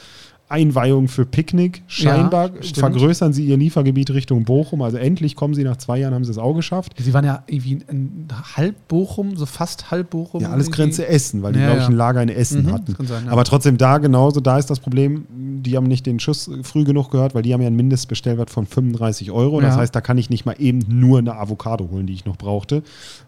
[0.50, 1.82] Einweihung für Picknick.
[1.86, 4.80] Scheinbar Ja, vergrößern sie ihr Liefergebiet Richtung Bochum.
[4.82, 6.94] Also endlich kommen sie nach zwei Jahren, haben sie es auch geschafft.
[6.98, 10.40] Sie waren ja irgendwie ein halb Bochum, so fast halb Bochum.
[10.40, 10.76] Ja, alles irgendwie.
[10.82, 11.90] Grenze Essen, weil die, Ja, glaube ich, ja.
[11.90, 13.06] ein Lager in Essen Mhm, hatten.
[13.06, 13.28] sein.
[13.28, 15.26] Aber trotzdem da genauso, da ist das Problem,
[15.62, 18.64] die haben nicht den Schuss früh genug gehört, weil die haben ja einen Mindestbestellwert von
[18.66, 19.60] 35 Euro.
[19.60, 22.36] Das heißt, da kann ich nicht mal eben nur eine Avocado holen, die ich noch
[22.36, 22.82] brauchte.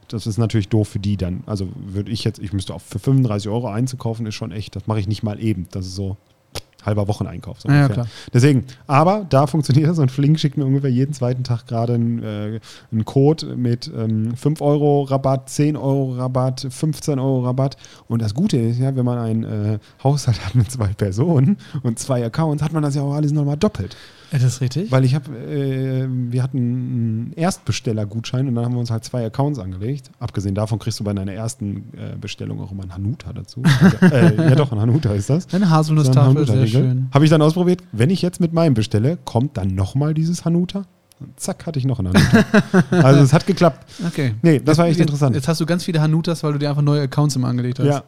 [0.09, 1.43] Das ist natürlich doof für die dann.
[1.47, 4.87] Also würde ich jetzt, ich müsste auch für 35 Euro einzukaufen, ist schon echt, das
[4.87, 5.67] mache ich nicht mal eben.
[5.71, 6.17] Das ist so
[6.85, 7.61] halber Wocheneinkauf.
[7.61, 8.07] So Ja, klar.
[8.33, 12.23] Deswegen, aber da funktioniert das und Flink schickt mir ungefähr jeden zweiten Tag gerade einen,
[12.23, 17.77] äh, einen Code mit ähm, 5 Euro Rabatt, 10 Euro Rabatt, 15 Euro Rabatt.
[18.09, 21.99] Und das Gute ist ja, wenn man einen äh, Haushalt hat mit zwei Personen und
[21.99, 23.97] zwei Accounts, hat man das ja auch alles nochmal doppelt.
[24.31, 24.91] Das ist richtig.
[24.91, 29.25] Weil ich habe, äh, wir hatten einen Erstbestellergutschein und dann haben wir uns halt zwei
[29.27, 30.11] Accounts angelegt.
[30.19, 33.63] Abgesehen davon kriegst du bei deiner ersten äh, Bestellung auch immer einen Hanuta dazu.
[34.01, 35.53] Also, äh, ja doch, ein Hanuta ist das.
[35.53, 37.09] Eine Haselnusstafel, sehr schön.
[37.13, 37.83] Habe ich dann ausprobiert.
[37.93, 40.85] Wenn ich jetzt mit meinem bestelle, kommt dann nochmal dieses Hanuta.
[41.21, 42.45] Und zack, hatte ich noch einen Hanuta.
[43.07, 43.87] also es hat geklappt.
[44.07, 44.35] Okay.
[44.41, 45.37] Nee, das war echt jetzt, interessant.
[45.37, 47.87] Jetzt hast du ganz viele Hanutas, weil du dir einfach neue Accounts immer angelegt hast.
[47.87, 48.03] Ja,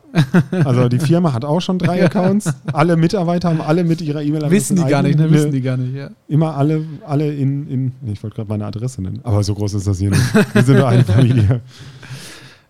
[0.65, 2.53] also die Firma hat auch schon drei Accounts.
[2.73, 4.53] Alle Mitarbeiter haben alle mit ihrer E-Mail-Adresse.
[4.53, 5.31] Wissen die gar nicht, ne?
[5.31, 6.11] Wissen die gar nicht, ja.
[6.27, 9.87] Immer alle, alle in, in ich wollte gerade meine Adresse nennen, aber so groß ist
[9.87, 10.55] das hier nicht.
[10.55, 11.61] Wir sind nur eine Familie.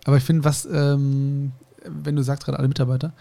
[0.05, 1.53] Aber ich finde, was, ähm,
[1.87, 3.13] wenn du sagst gerade alle Mitarbeiter,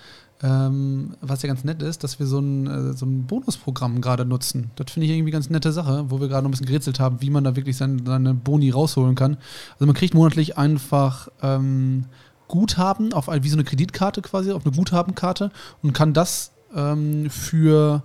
[0.44, 4.26] ähm, was ja ganz nett ist, dass wir so ein, äh, so ein Bonusprogramm gerade
[4.26, 4.72] nutzen.
[4.76, 7.22] Das finde ich irgendwie ganz nette Sache, wo wir gerade noch ein bisschen gerätselt haben,
[7.22, 9.38] wie man da wirklich sein, seine Boni rausholen kann.
[9.74, 12.06] Also man kriegt monatlich einfach ähm,
[12.48, 15.52] Guthaben auf wie so eine Kreditkarte quasi, auf eine Guthabenkarte
[15.84, 18.04] und kann das ähm, für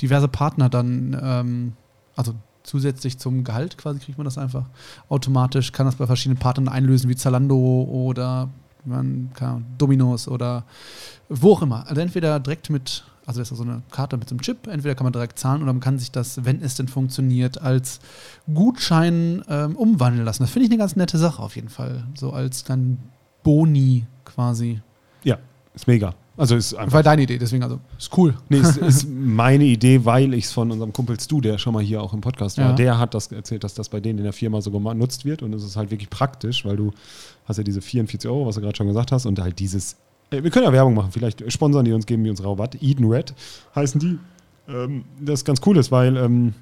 [0.00, 1.72] diverse Partner dann, ähm,
[2.14, 4.66] also zusätzlich zum Gehalt quasi kriegt man das einfach
[5.08, 7.56] automatisch, kann das bei verschiedenen Partnern einlösen, wie Zalando
[7.90, 8.50] oder
[8.84, 10.64] man kann Dominos oder
[11.28, 11.86] wo auch immer.
[11.88, 14.94] Also entweder direkt mit, also das ist so eine Karte mit so einem Chip, entweder
[14.94, 18.00] kann man direkt zahlen oder man kann sich das, wenn es denn funktioniert, als
[18.52, 20.42] Gutschein ähm, umwandeln lassen.
[20.42, 22.04] Das finde ich eine ganz nette Sache auf jeden Fall.
[22.14, 22.98] So als dann
[23.42, 24.80] Boni quasi.
[25.24, 25.38] Ja,
[25.74, 26.14] ist mega.
[26.36, 28.32] Also ist einfach War deine Idee, deswegen also ist cool.
[28.48, 31.82] Nee, es ist meine Idee, weil ich es von unserem Kumpel Stu, der schon mal
[31.82, 32.72] hier auch im Podcast war, Ja.
[32.74, 35.52] der hat das erzählt, dass das bei denen in der Firma so genutzt wird und
[35.52, 36.92] es ist halt wirklich praktisch, weil du
[37.48, 39.96] hast ja diese 44 Euro, was du gerade schon gesagt hast und halt dieses,
[40.30, 43.06] äh, wir können ja Werbung machen, vielleicht sponsern die uns, geben die uns Rabatt, Eden
[43.06, 43.34] Red
[43.74, 44.18] heißen die,
[44.68, 46.54] ähm, das ganz cool ist, weil ähm,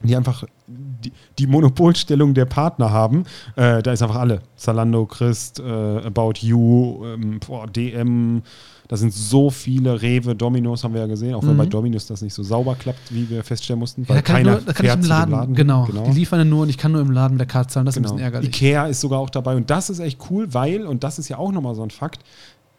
[0.00, 3.24] die einfach die, die Monopolstellung der Partner haben.
[3.56, 4.42] Äh, da ist einfach alle.
[4.56, 8.42] Zalando, Christ, äh, About You, ähm, boah, DM.
[8.88, 11.58] Da sind so viele Rewe, Dominos haben wir ja gesehen, auch wenn Mhm.
[11.58, 14.06] bei Dominos das nicht so sauber klappt, wie wir feststellen mussten.
[14.08, 15.84] Ja, da kann, ich nur, da kann ich im dem Laden, genau.
[15.84, 16.04] genau.
[16.04, 17.84] Die liefern ja nur und ich kann nur im Laden mit der Karte zahlen.
[17.84, 18.14] Das ist ein Genau.
[18.14, 18.48] bisschen ärgerlich.
[18.48, 21.36] Ikea ist sogar auch dabei und das ist echt cool, weil, und das ist ja
[21.36, 22.20] auch nochmal so ein Fakt,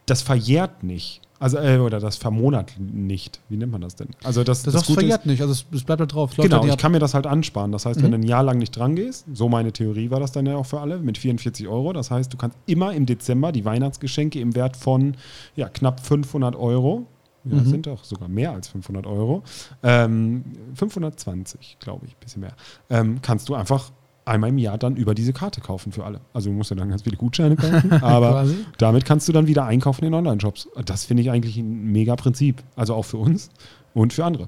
[0.09, 1.21] das verjährt nicht.
[1.41, 3.39] Also, äh, oder das vermonat nicht.
[3.47, 4.09] Wie nennt man das denn?
[4.25, 6.31] Also, das, Das, das Gute ist- verjährt nicht, also es, es bleibt da drauf.
[6.31, 6.79] Es läuft Genau, halt ich ab.
[6.79, 7.71] kann mir das halt ansparen.
[7.71, 8.21] Das heißt, wenn Mhm.
[8.21, 10.65] du ein Jahr lang nicht dran gehst, so meine Theorie war das dann ja auch
[10.65, 11.93] für alle, mit 44 Euro.
[11.93, 15.15] Das heißt, du kannst immer im Dezember die Weihnachtsgeschenke im Wert von
[15.55, 17.05] ja, knapp 500 Euro,
[17.45, 17.65] ja, Mhm.
[17.69, 19.43] sind auch sogar mehr als 500 Euro,
[19.81, 20.43] ähm,
[20.75, 22.53] 520, glaube ich, bisschen mehr,
[22.89, 23.91] ähm, kannst du einfach
[24.29, 26.21] einmal im Jahr dann über diese Karte kaufen für alle.
[26.33, 29.65] Also du musst ja dann ganz viele Gutscheine kaufen, aber damit kannst du dann wieder
[29.65, 30.69] einkaufen in Online-Shops.
[30.85, 32.63] Das finde ich eigentlich ein mega Prinzip.
[32.75, 33.49] Also auch für uns
[33.93, 34.47] und für andere.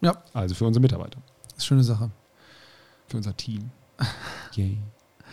[0.00, 0.14] Ja.
[0.32, 1.18] Also für unsere Mitarbeiter.
[1.54, 2.10] Das ist eine schöne Sache.
[3.08, 3.70] Für unser Team.
[4.54, 4.78] Yay.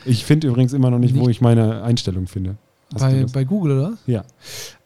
[0.05, 2.57] Ich finde übrigens immer noch nicht, wo Nicht- ich meine Einstellung finde.
[2.99, 3.97] Bei, bei Google, oder?
[4.05, 4.23] ja.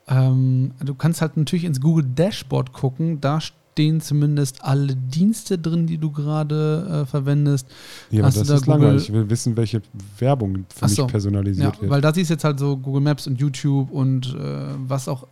[0.07, 3.19] Ähm, du kannst halt natürlich ins Google Dashboard gucken.
[3.19, 3.41] Da
[3.77, 7.67] stehen zumindest alle Dienste drin, die du gerade äh, verwendest.
[8.09, 9.03] ja, aber Hast du das da ist Google- langweilig.
[9.03, 9.83] Ich will wissen, welche
[10.17, 11.03] Werbung für Ach so.
[11.03, 11.91] mich personalisiert Ja, wird.
[11.91, 15.27] weil da siehst du jetzt halt so Google Maps und YouTube und äh, was auch,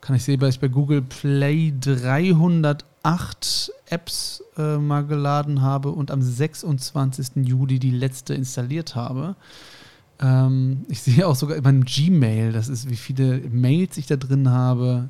[0.00, 6.10] kann ich sehen, weil ich bei Google Play 308 Apps äh, mal geladen habe und
[6.10, 7.36] am 26.
[7.46, 9.36] Juli die letzte installiert habe.
[10.20, 14.16] Ähm, ich sehe auch sogar in meinem Gmail, das ist, wie viele Mails ich da
[14.16, 15.08] drin habe.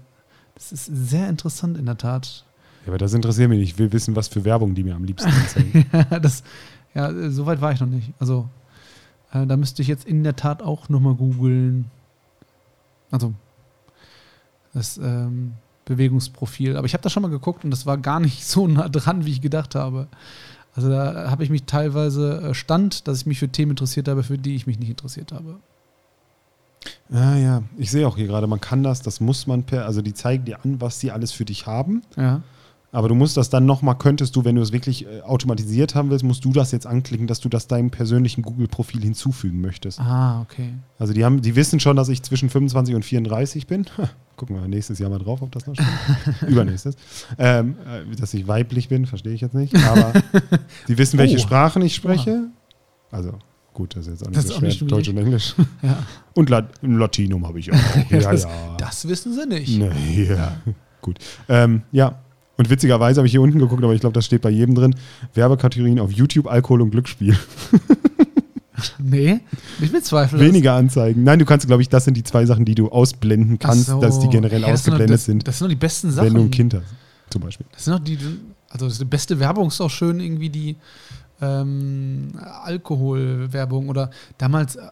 [0.54, 2.44] Das ist sehr interessant in der Tat.
[2.86, 3.72] Ja, aber das interessiert mich nicht.
[3.72, 5.86] Ich will wissen, was für Werbung die mir am liebsten anzeigen.
[6.22, 6.44] das,
[6.94, 8.12] ja, so weit war ich noch nicht.
[8.20, 8.48] Also,
[9.32, 11.90] äh, da müsste ich jetzt in der Tat auch nochmal googeln.
[13.10, 13.34] Also,
[14.72, 16.76] das ähm, Bewegungsprofil.
[16.76, 19.26] Aber ich habe da schon mal geguckt und das war gar nicht so nah dran,
[19.26, 20.06] wie ich gedacht habe.
[20.76, 24.22] Also, da habe ich mich teilweise äh, stand, dass ich mich für Themen interessiert habe,
[24.22, 25.56] für die ich mich nicht interessiert habe.
[27.10, 30.02] ah ja, ich sehe auch hier gerade, man kann das, das muss man per, also
[30.02, 32.02] die zeigen dir an, was sie alles für dich haben.
[32.16, 32.42] Ja.
[32.96, 36.08] Aber du musst das dann nochmal, könntest du, wenn du es wirklich äh, automatisiert haben
[36.08, 40.00] willst, musst du das jetzt anklicken, dass du das deinem persönlichen Google-Profil hinzufügen möchtest.
[40.00, 40.70] Ah, okay.
[40.98, 43.84] Also die haben, die wissen schon, dass ich zwischen 25 und 34 bin.
[43.98, 45.90] Ha, Gucken wir nächstes Jahr mal drauf, ob das noch stimmt.
[46.50, 46.96] Übernächstes.
[47.36, 49.76] Ähm, äh, dass ich weiblich bin, verstehe ich jetzt nicht.
[49.76, 50.14] Aber
[50.88, 51.40] die wissen, welche Oh.
[51.40, 52.44] Sprachen ich spreche.
[53.10, 53.34] Also
[53.74, 54.68] gut, das ist jetzt auch nicht Das so schwer.
[54.70, 55.54] nicht Deutsch und Englisch.
[55.82, 55.98] Ja.
[56.32, 57.76] Und La Latinum habe ich auch.
[58.08, 58.76] Ja, das, ja.
[58.78, 59.78] das wissen sie nicht.
[59.78, 60.56] Nee, ja.
[61.02, 61.18] Gut.
[61.50, 62.20] Ähm, ja.
[62.56, 64.94] Und witzigerweise habe ich hier unten geguckt, aber ich glaube, das steht bei jedem drin.
[65.34, 67.36] Werbekategorien auf YouTube, Alkohol und Glücksspiel.
[68.98, 69.40] Nee,
[69.80, 70.38] ich bezweifle.
[70.38, 71.24] Weniger Anzeigen.
[71.24, 74.00] Nein, du kannst, glaube ich, das sind die zwei Sachen, die du ausblenden kannst, so.
[74.00, 76.26] dass die generell Ja, ausgeblendet das, sind, Das sind doch die besten Sachen.
[76.26, 76.84] wenn du ein Kind hast,
[77.30, 77.66] zum Beispiel.
[77.72, 78.18] Das sind doch die,
[78.68, 80.76] also die beste Werbung ist auch schön irgendwie die
[81.40, 82.32] ähm,
[82.64, 84.82] Alkoholwerbung oder damals, äh,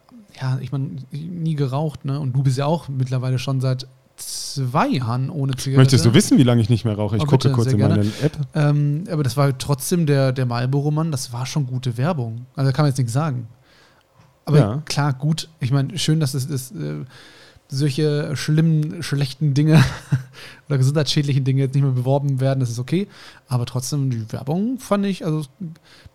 [0.41, 2.19] ja, ich meine, nie geraucht, ne?
[2.19, 5.81] Und du bist ja auch mittlerweile schon seit zwei Jahren ohne Zigarette.
[5.81, 7.17] Möchtest du wissen, wie lange ich nicht mehr rauche?
[7.17, 8.11] Ich Oh, gucke bitte, kurz in meine gerne.
[8.23, 8.37] App.
[8.55, 12.47] Ähm, aber das war trotzdem der, der Marlboro-Mann, das war schon gute Werbung.
[12.55, 13.49] Also da kann man jetzt nichts sagen.
[14.45, 14.83] Aber Ja.
[14.85, 15.49] klar, gut.
[15.61, 17.05] Ich meine, schön, dass es ist, äh,
[17.75, 19.83] solche schlimmen, schlechten Dinge
[20.69, 23.07] oder gesundheitsschädlichen Dinge jetzt nicht mehr beworben werden, das ist okay.
[23.49, 25.45] Aber trotzdem, die Werbung fand ich, also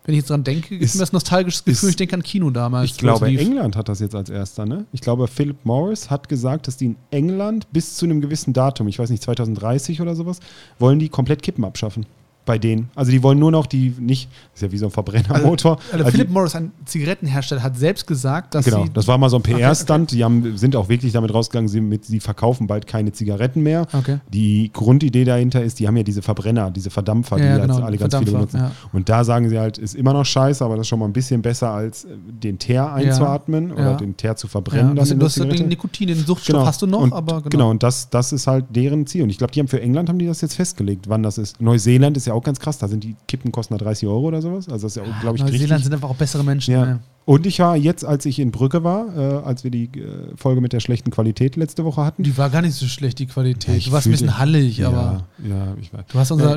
[0.04, 2.22] wenn ich jetzt dran denke, gibt Ist- mir das nostalgisches Gefühl, ist- ich denke an
[2.22, 2.90] Kino damals.
[2.90, 3.26] Ich glaube.
[3.26, 4.86] England hat das jetzt als erster, ne?
[4.92, 8.88] Ich glaube, Philip Morris hat gesagt, dass die in England bis zu einem gewissen Datum,
[8.88, 10.40] ich weiß nicht, 2030 oder sowas,
[10.78, 12.06] wollen die komplett Kippen abschaffen.
[12.50, 12.90] Bei denen.
[12.96, 15.76] Also die wollen nur noch die nicht, ist ja wie so ein Verbrennermotor.
[15.76, 18.90] Also, also Also Philip die- Morris, ein Zigarettenhersteller, hat selbst gesagt, dass Genau, sie.
[18.92, 20.10] das war mal so ein Okay, PR-Stunt.
[20.10, 23.86] Die haben, sind auch wirklich damit rausgegangen, sie, mit, sie verkaufen bald keine Zigaretten mehr.
[23.92, 24.18] Okay.
[24.32, 27.84] Die Grundidee dahinter ist, die haben ja diese Verbrenner, diese Verdampfer, die Ja, jetzt genau,
[27.84, 28.56] alle ganz viele benutzen.
[28.56, 28.72] ja.
[28.92, 31.12] Und da sagen sie halt, ist immer noch scheiße, aber das ist schon mal ein
[31.12, 32.08] bisschen besser, als äh,
[32.42, 33.96] den Teer einzuatmen oder ja.
[33.96, 34.96] den Teer zu Ja, verbrennen.
[34.96, 35.68] das, dann in du hast den.
[35.68, 37.70] Nikotin, den Suchtstoff hast du noch, und, aber genau.
[37.70, 39.22] und das, das ist halt deren Ziel.
[39.22, 41.60] Und ich glaube, die haben für England haben die das jetzt festgelegt, wann das ist.
[41.60, 44.40] Neuseeland ist ja auch ganz krass, da sind die Kippen kosten da 30 Euro oder
[44.42, 44.68] sowas.
[44.68, 45.84] Also das ist ja, glaube ich, Neuseeland richtig.
[45.84, 46.72] sind einfach auch bessere Menschen.
[46.72, 46.84] Ja.
[46.86, 47.00] ne?
[47.26, 50.60] Und ich war jetzt, als ich in Brügge war, äh, als wir die äh, Folge
[50.60, 52.22] mit der schlechten Qualität letzte Woche hatten.
[52.24, 53.68] Die war gar nicht so schlecht, die Qualität.
[53.70, 56.04] Ja, ich du warst ein bisschen hallig, aber ja, ich weiß.
[56.12, 56.56] du hast unser,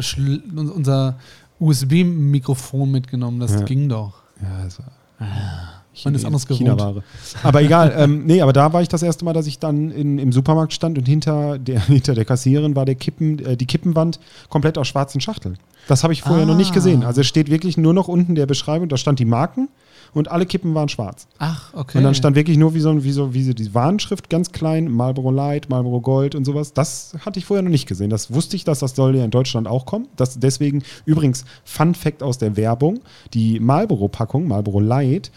[0.57, 1.17] un- unser
[1.59, 3.39] USB-Mikrofon mitgenommen.
[3.39, 4.13] Das ging doch.
[4.41, 4.91] Ja, es war.
[6.05, 6.61] Man ist anders gewohnt.
[6.61, 7.03] China-Ware.
[7.43, 10.17] Aber egal, ähm, nee, aber da war ich das erste Mal, dass ich dann in,
[10.19, 14.19] im Supermarkt stand und hinter der, hinter der Kassiererin war der Kippen, äh, die Kippenwand
[14.49, 15.57] komplett aus schwarzen Schachteln.
[15.87, 16.73] Das habe ich vorher noch nicht Ah.
[16.75, 17.03] gesehen.
[17.03, 19.67] Also es steht wirklich nur noch unten der Beschreibung, da stand die Marken
[20.13, 21.27] und alle Kippen waren schwarz.
[21.39, 21.97] Ach, okay.
[21.97, 24.89] Und dann stand wirklich nur wie so, wie so, wie so die Warnschrift ganz klein,
[24.89, 26.71] Marlboro Light, Marlboro Gold und sowas.
[26.73, 28.09] Das hatte ich vorher noch nicht gesehen.
[28.11, 30.07] Das wusste ich, dass das soll ja in Deutschland auch kommen.
[30.15, 33.01] Das deswegen, übrigens, Fun Fact aus der Werbung,
[33.33, 35.31] die Marlboro-Packung, Marlboro Light,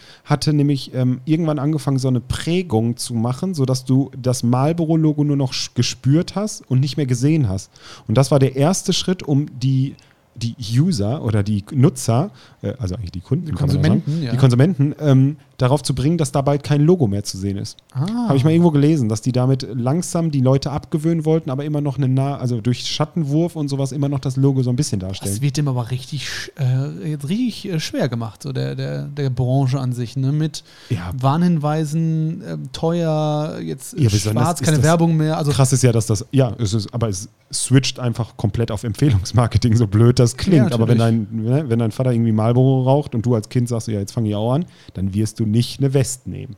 [0.47, 5.35] hatte nämlich ähm, irgendwann angefangen, so eine Prägung zu machen, sodass du das Marlboro-Logo nur
[5.35, 7.69] noch gespürt hast und nicht mehr gesehen hast.
[8.07, 9.95] Und das war der erste Schritt, um die
[10.37, 14.31] die User oder die Nutzer, äh, also eigentlich die Kunden, Die Konsumenten, sagen, ja.
[14.31, 17.77] die Konsumenten, ähm, darauf zu bringen, dass da bald kein Logo mehr zu sehen ist.
[17.93, 18.27] ah.
[18.27, 21.81] Habe ich mal irgendwo gelesen, dass die damit langsam die Leute abgewöhnen wollten, aber immer
[21.81, 24.99] noch eine nah, also durch Schattenwurf und sowas immer noch das Logo so ein bisschen
[24.99, 25.41] Das darstellen.
[25.41, 26.27] wird dem aber richtig,
[26.59, 30.31] äh, jetzt richtig äh, schwer gemacht, so der, der, der Branche an sich, ne?
[30.31, 31.11] Mit Ja.
[31.19, 35.37] Warnhinweisen, ähm, teuer, jetzt äh, Ja, schwarz, keine das- Werbung mehr.
[35.37, 38.83] Also Krass ist ja, dass das, ja, es ist, aber es switcht einfach komplett auf
[38.83, 40.69] Empfehlungsmarketing, so blöd das klingt.
[40.69, 43.69] Ja, aber wenn dein, ne, wenn dein Vater irgendwie Marlboro raucht und du als Kind
[43.69, 46.57] sagst, ja, jetzt fange ich auch an, dann wirst du nicht eine West nehmen.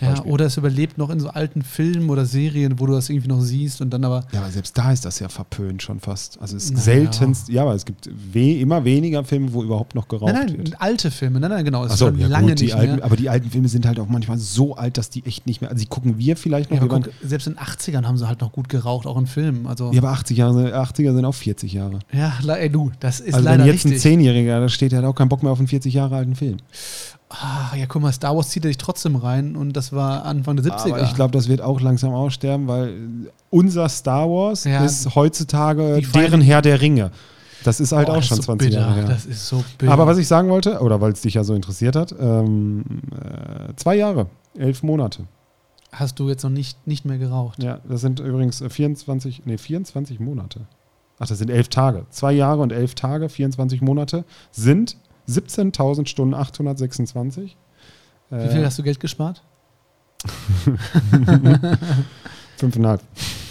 [0.00, 3.28] Ja, oder es überlebt noch in so alten Filmen oder Serien, wo du das irgendwie
[3.28, 4.24] noch siehst und dann aber.
[4.32, 6.40] Ja, aber selbst da ist das ja verpönt schon fast.
[6.40, 6.82] Also es ist Naja.
[6.82, 10.58] seltenst, ja, aber es gibt we immer weniger Filme, wo überhaupt noch geraucht Nein, nein,
[10.58, 10.80] wird.
[10.80, 11.84] alte Filme, nein, nein, genau.
[11.84, 13.04] Ist schon ja lange gut, nicht alten, mehr.
[13.04, 15.70] aber die alten Filme sind halt auch manchmal so alt, dass die echt nicht mehr,
[15.70, 16.80] also die gucken wir vielleicht noch.
[16.80, 19.66] Ja, guck, selbst in den 80ern haben sie halt noch gut geraucht, auch in Filmen.
[19.66, 21.98] Also, ja, aber 80 Jahre, 80er sind auch 40 Jahre.
[22.12, 24.02] ja, ey, du, das ist also wenn leider jetzt ein richtig.
[24.02, 26.56] Zehnjähriger da steht, der hat auch keinen Bock mehr auf einen 40 Jahre alten Film.
[27.30, 30.56] Ah, ja, guck mal, Star Wars zieht er dich trotzdem rein und das war Anfang
[30.56, 30.94] der 70er.
[30.94, 32.94] Aber ich glaube, das wird auch langsam aussterben, weil
[33.50, 34.82] unser Star Wars Ja.
[34.84, 37.10] ist heutzutage deren Herr der Ringe.
[37.64, 39.04] Das ist halt Oh, auch schon so 20 bitter, Jahre her.
[39.04, 39.92] Das ist so bitter.
[39.92, 43.74] Aber was ich sagen wollte, oder weil es dich ja so interessiert hat, ähm, äh,
[43.76, 45.24] zwei Jahre, elf Monate.
[45.92, 47.62] hast du jetzt noch nicht, nicht mehr geraucht.
[47.62, 50.60] Ja, das sind übrigens äh, 24, nee, 24 Monate.
[51.18, 52.06] Ach, das sind elf Tage.
[52.10, 54.96] Zwei Jahre und elf Tage, 24 Monate sind
[55.28, 57.56] 17.000 Stunden 826.
[58.30, 59.42] Wie viel hast du Geld gespart?
[62.56, 63.02] Fünfeinhalb.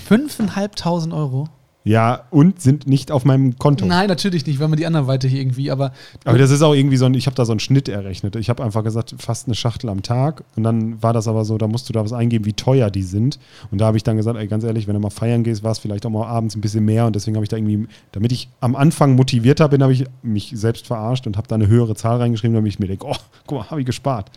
[0.10, 1.50] 5.500 Euro?
[1.88, 3.86] Ja, und sind nicht auf meinem Konto.
[3.86, 5.91] Nein, natürlich nicht, wenn man die anderweitig irgendwie, aber
[6.26, 8.36] Aber das ist auch irgendwie so ein, ich habe da so einen Schnitt errechnet.
[8.36, 10.43] Ich habe einfach gesagt, fast eine Schachtel am Tag.
[10.56, 13.04] Und dann war das aber so, da musst du da was eingeben, wie teuer die
[13.04, 13.39] sind.
[13.71, 15.71] Und da habe ich dann gesagt, ey, ganz ehrlich, wenn du mal feiern gehst, war
[15.71, 17.06] es vielleicht auch mal abends ein bisschen mehr.
[17.06, 20.52] Und deswegen habe ich da irgendwie, damit ich am Anfang motivierter bin, habe ich mich
[20.56, 23.60] selbst verarscht und habe da eine höhere Zahl reingeschrieben, damit ich mir denke, oh, guck
[23.60, 24.30] mal, habe ich gespart.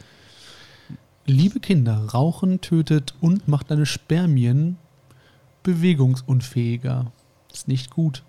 [1.26, 4.76] liebe Kinder, Rauchen tötet und macht deine Spermien
[5.62, 7.12] bewegungsunfähiger.
[7.60, 8.22] Ist nicht gut.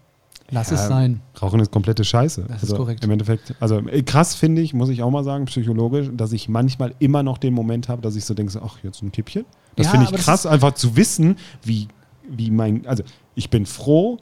[0.49, 1.21] Lass Ja, es sein.
[1.41, 2.43] Rauchen ist komplette Scheiße.
[2.49, 3.01] Das ist also korrekt.
[3.05, 6.49] Im Endeffekt, also äh, krass finde ich, muss ich auch mal sagen, psychologisch, dass ich
[6.49, 9.45] manchmal immer noch den Moment habe, dass ich so denke, ach, jetzt ein Kippchen.
[9.77, 11.87] Das Ja, finde ich krass, einfach zu wissen, wie,
[12.29, 14.17] wie mein, also ich bin froh,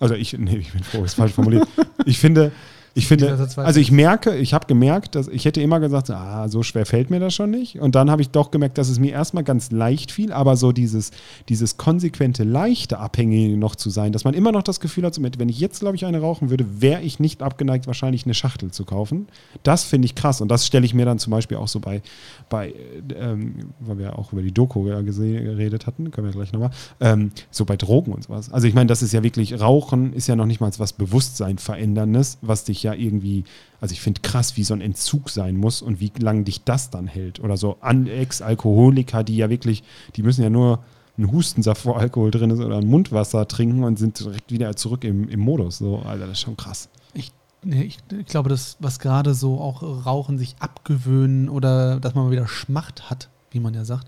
[0.00, 1.66] also ich, nee, ich bin froh, ist falsch formuliert.
[2.04, 2.52] ich finde,
[2.96, 6.62] ich finde, also ich merke, ich habe gemerkt, dass ich hätte immer gesagt, ah, so
[6.62, 7.78] schwer fällt mir das schon nicht.
[7.78, 10.72] Und dann habe ich doch gemerkt, dass es mir erstmal ganz leicht fiel, aber so
[10.72, 11.10] dieses,
[11.50, 15.20] dieses konsequente, leichte Abhängige noch zu sein, dass man immer noch das Gefühl hat, so
[15.20, 18.32] mit, wenn ich jetzt, glaube ich, eine rauchen würde, wäre ich nicht abgeneigt, wahrscheinlich eine
[18.32, 19.28] Schachtel zu kaufen.
[19.62, 20.40] Das finde ich krass.
[20.40, 22.00] Und das stelle ich mir dann zum Beispiel auch so bei,
[22.48, 22.72] bei äh,
[23.14, 27.30] ähm, weil wir auch über die Doku ja geredet hatten, können wir gleich nochmal, ähm,
[27.50, 28.50] so bei Drogen und sowas.
[28.50, 31.58] Also ich meine, das ist ja wirklich, Rauchen ist ja noch nicht mal was Bewusstsein
[31.58, 33.44] veränderndes, was dich ja irgendwie,
[33.80, 36.90] also ich finde krass, wie so ein Entzug sein muss und wie lange dich das
[36.90, 37.40] dann hält.
[37.40, 39.82] Oder so Ex-Alkoholiker, die ja wirklich,
[40.16, 40.84] die müssen ja nur
[41.16, 45.04] einen Hustensaft, wo Alkohol drin ist, oder ein Mundwasser trinken und sind direkt wieder zurück
[45.04, 45.78] im, im Modus.
[45.78, 46.88] So, Alter, das ist schon krass.
[47.14, 47.32] Ich,
[47.64, 52.46] ich glaube, das, was gerade so auch Rauchen sich abgewöhnen oder dass man mal wieder
[52.46, 54.06] Schmacht hat, wie man ja sagt.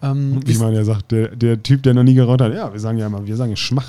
[0.00, 2.72] Ähm, Wie ist, man ja sagt, der, der Typ, der noch nie geraucht hat, ja,
[2.72, 3.88] wir sagen ja immer, wir sagen Schmach.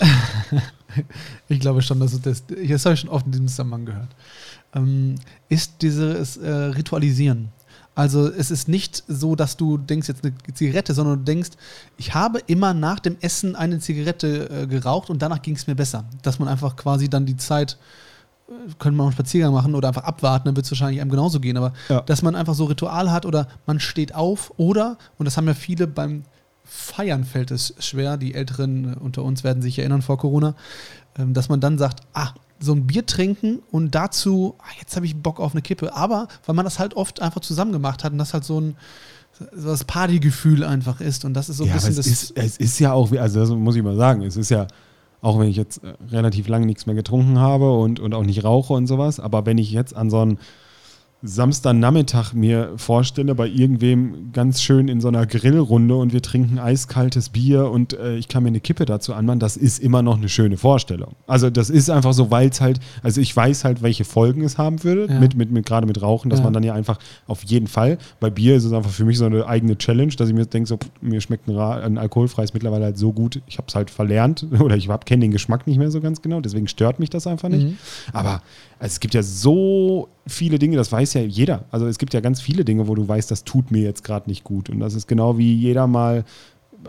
[1.48, 4.10] ich glaube schon, dass das, das habe ich schon oft in diesem Zusammenhang gehört,
[4.74, 5.16] ähm,
[5.50, 7.50] ist dieses äh, Ritualisieren.
[7.94, 11.52] Also es ist nicht so, dass du denkst jetzt eine Zigarette, sondern du denkst,
[11.98, 15.76] ich habe immer nach dem Essen eine Zigarette äh, geraucht und danach ging es mir
[15.76, 16.06] besser.
[16.22, 17.78] Dass man einfach quasi dann die Zeit,
[18.80, 21.40] können wir auch einen Spaziergang machen oder einfach abwarten, dann wird es wahrscheinlich einem genauso
[21.40, 21.58] gehen.
[21.58, 22.02] Aber Ja.
[22.02, 25.54] dass man einfach so Ritual hat oder man steht auf oder, und das haben ja
[25.54, 26.24] viele beim
[26.64, 30.54] Feiern fällt es schwer, die Älteren unter uns werden sich erinnern vor Corona,
[31.18, 32.30] ähm, dass man dann sagt, ah,
[32.60, 35.96] so ein Bier trinken und dazu, ah, jetzt habe ich Bock auf eine Kippe.
[35.96, 38.76] Aber weil man das halt oft einfach zusammen gemacht hat und das halt so ein
[39.56, 42.08] so das Partygefühl einfach ist und das ist so ein ja, bisschen es das.
[42.08, 44.66] ist, es ist ja auch, also das muss ich mal sagen, es ist ja,
[45.22, 48.44] auch wenn ich jetzt äh, relativ lange nichts mehr getrunken habe und, und auch nicht
[48.44, 50.40] rauche und sowas, aber wenn ich jetzt an so ein
[51.24, 57.30] Samstagnachmittag mir vorstelle, bei irgendwem ganz schön in so einer Grillrunde und wir trinken eiskaltes
[57.30, 60.30] Bier und äh, ich kann mir eine Kippe dazu anmachen, das ist immer noch eine
[60.30, 61.16] schöne Vorstellung.
[61.26, 64.58] Also das ist einfach so, weil es halt, also ich weiß halt, welche Folgen es
[64.58, 65.20] haben würde, Ja.
[65.20, 66.44] mit, mit, mit gerade mit Rauchen, dass Ja.
[66.46, 69.26] man dann ja einfach auf jeden Fall, bei Bier ist es einfach für mich so
[69.26, 72.86] eine eigene Challenge, dass ich mir denke, so, pff, mir schmeckt ein, ein alkoholfreies mittlerweile
[72.86, 75.90] halt so gut, ich habe es halt verlernt oder ich kenne den Geschmack nicht mehr
[75.90, 77.66] so ganz genau, deswegen stört mich das einfach nicht.
[77.68, 77.78] Mhm.
[78.14, 78.42] Aber
[78.80, 81.66] es gibt ja so viele Dinge, das weiß ja jeder.
[81.72, 84.30] Also es gibt ja ganz viele Dinge, wo du weißt, das tut mir jetzt gerade
[84.30, 84.70] nicht gut.
[84.70, 86.26] Und das ist genau wie jeder mal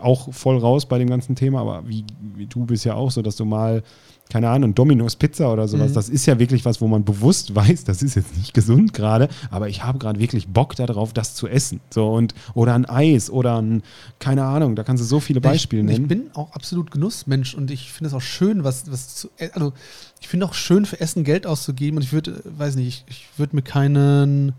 [0.01, 3.21] auch voll raus bei dem ganzen Thema, aber wie, wie du bist ja auch so,
[3.21, 3.83] dass du mal,
[4.31, 5.95] keine Ahnung, Domino's Pizza oder sowas, Mhm.
[5.95, 9.27] das ist ja wirklich was, wo man bewusst weiß, das ist jetzt nicht gesund gerade,
[9.49, 11.79] aber ich habe gerade wirklich Bock darauf, das zu essen.
[11.89, 13.81] So und oder ein Eis oder ein,
[14.19, 16.03] keine Ahnung, da kannst du so viele Beispiele ich, nennen.
[16.03, 19.49] Ich bin auch absolut Genussmensch und ich finde es auch schön, was, was zu, äh,
[19.53, 19.73] also
[20.21, 23.15] ich finde auch schön für Essen Geld auszugeben und ich würde, äh, weiß nicht, ich,
[23.17, 24.53] ich würde mir keinen,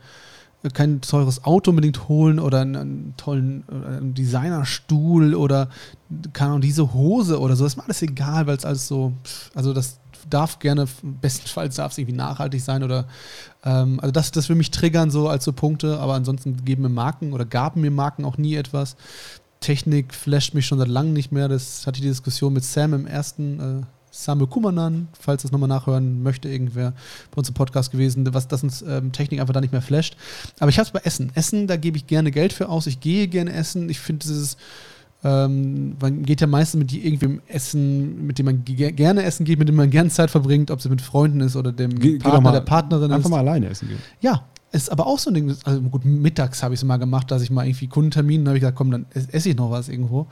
[0.75, 5.69] kein teures Auto unbedingt holen oder einen, einen tollen äh, einen Designerstuhl oder
[6.33, 7.65] keine Ahnung, diese Hose oder so.
[7.65, 9.13] Das ist mir alles egal, weil es alles so,
[9.55, 13.07] also das darf gerne, bestenfalls darf es irgendwie nachhaltig sein oder
[13.65, 16.89] ähm, also das, das will mich triggern so als so Punkte, aber ansonsten geben mir
[16.91, 18.97] Marken oder gaben mir Marken auch nie etwas.
[19.61, 21.49] Technik flasht mich schon seit langem nicht mehr.
[21.49, 23.83] Das hatte ich die Diskussion mit Sam im ersten äh,
[24.25, 26.93] Samuel Kummernan, falls das nochmal nachhören möchte, irgendwer
[27.31, 30.17] bei uns im Podcast gewesen, was das uns ähm, Technik einfach da nicht mehr flasht.
[30.59, 31.31] Aber ich habe es bei Essen.
[31.35, 32.87] Essen, da gebe ich gerne Geld für aus.
[32.87, 33.89] Ich gehe gerne essen.
[33.89, 34.57] Ich finde dieses
[35.23, 39.59] ähm, man geht ja meistens mit irgendwem essen, mit dem man ge gerne essen geht,
[39.59, 42.41] mit dem man gerne Zeit verbringt, ob es mit Freunden ist oder dem doch Partner,
[42.41, 43.31] mal der Partnerin Einfach ist.
[43.31, 43.99] mal alleine essen gehen.
[44.21, 45.55] Ja, ist aber auch so ein Ding.
[45.65, 48.59] Also gut, mittags habe ich es mal gemacht, dass ich mal irgendwie Kundentermin, dann habe
[48.59, 50.27] ich gesagt, komm, dann ess- esse ich noch was irgendwo.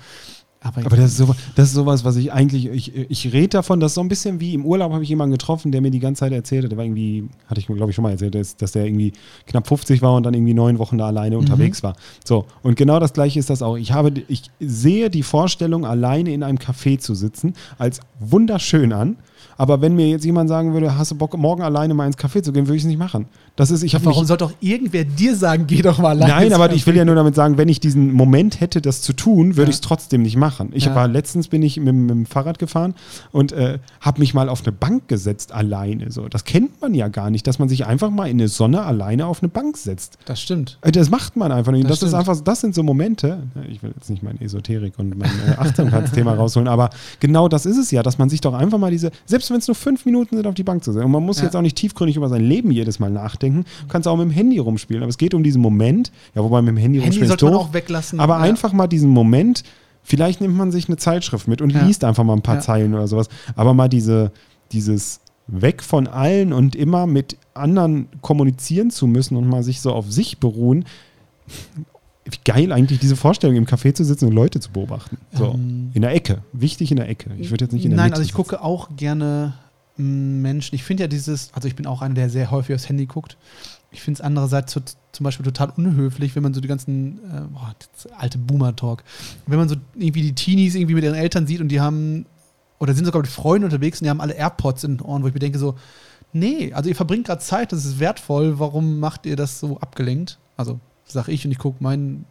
[0.60, 3.78] Aber, Aber das ist, so, das ist sowas, was ich eigentlich, ich, ich rede davon,
[3.78, 6.00] das ist so ein bisschen wie im Urlaub habe ich jemanden getroffen, der mir die
[6.00, 8.72] ganze Zeit erzählte, der war irgendwie, hatte ich glaube ich schon mal erzählt, dass, dass
[8.72, 9.12] der irgendwie
[9.46, 11.94] knapp 50 war und dann irgendwie neun Wochen da alleine unterwegs war.
[12.24, 13.76] So, und genau das gleiche ist das auch.
[13.76, 19.16] Ich habe, ich sehe die Vorstellung, alleine in einem Café zu sitzen, als wunderschön an.
[19.56, 22.42] Aber wenn mir jetzt jemand sagen würde, hast du Bock, morgen alleine mal ins Café
[22.42, 23.26] zu gehen, würde ich es nicht machen.
[23.56, 26.32] Das ist, ich habe warum sollte auch irgendwer dir sagen, geh doch mal alleine?
[26.32, 26.98] Nein, aber ich will Café?
[26.98, 29.68] ja nur damit sagen, wenn ich diesen Moment hätte, das zu tun, würde Ja.
[29.70, 30.70] ich es trotzdem nicht machen.
[30.72, 30.94] Ich Ja.
[30.94, 32.94] war letztens bin ich mit, mit dem Fahrrad gefahren
[33.32, 36.12] und äh, habe mich mal auf eine Bank gesetzt alleine.
[36.12, 38.82] So, das kennt man ja gar nicht, dass man sich einfach mal in der Sonne
[38.84, 40.18] alleine auf eine Bank setzt.
[40.26, 40.78] Das stimmt.
[40.82, 41.88] Äh, Das macht man einfach nicht.
[41.90, 43.42] Das Das, ist einfach, das sind so Momente.
[43.68, 47.76] Ich will jetzt nicht mein Esoterik und mein äh, Achtsamkeitsthema rausholen, aber genau das ist
[47.76, 50.36] es ja, dass man sich doch einfach mal diese, selbst wenn es nur fünf Minuten
[50.36, 51.04] sind, auf die Bank zu setzen.
[51.04, 51.44] Und man muss Ja.
[51.44, 53.64] jetzt auch nicht tiefgründig über sein Leben jedes Mal nachdenken.
[53.82, 55.02] Du kannst auch mit dem Handy rumspielen.
[55.02, 57.54] Aber es geht um diesen Moment, ja, wobei mit dem Handy, Handy rumspielen ist doof.
[57.68, 58.18] auch weglassen.
[58.20, 58.40] Aber Ja.
[58.40, 59.62] einfach mal diesen Moment,
[60.02, 61.84] vielleicht nimmt man sich eine Zeitschrift mit und Ja.
[61.84, 62.60] liest einfach mal ein paar.
[62.60, 63.28] Zeilen oder sowas.
[63.54, 64.32] Aber mal diese,
[64.72, 69.92] dieses weg von allen und immer mit anderen kommunizieren zu müssen und mal sich so
[69.92, 70.84] auf sich beruhen.
[72.30, 75.16] Wie geil eigentlich diese Vorstellung, im Café zu sitzen und Leute zu beobachten.
[75.32, 75.90] So, Ähm.
[75.94, 76.42] in der Ecke.
[76.52, 77.30] Wichtig in der Ecke.
[77.38, 78.36] Ich würde jetzt nicht in der Nein, Mitte also ich sitzen.
[78.36, 79.54] gucke auch gerne
[79.98, 80.74] m, Menschen.
[80.74, 83.36] Ich finde ja dieses, also ich bin auch einer, der sehr häufig aufs Handy guckt.
[83.90, 84.80] Ich finde es andererseits so,
[85.12, 89.02] zum Beispiel total unhöflich, wenn man so die ganzen, äh, boah, das alte Boomer-Talk,
[89.46, 92.26] wenn man so irgendwie die Teenies irgendwie mit ihren Eltern sieht und die haben,
[92.78, 95.28] oder sind sogar mit Freunden unterwegs und die haben alle AirPods in den Ohren, wo
[95.28, 95.74] ich mir denke so,
[96.34, 100.38] nee, also ihr verbringt gerade Zeit, das ist wertvoll, warum macht ihr das so abgelenkt?
[100.58, 102.24] Also sag ich und ich gucke mein,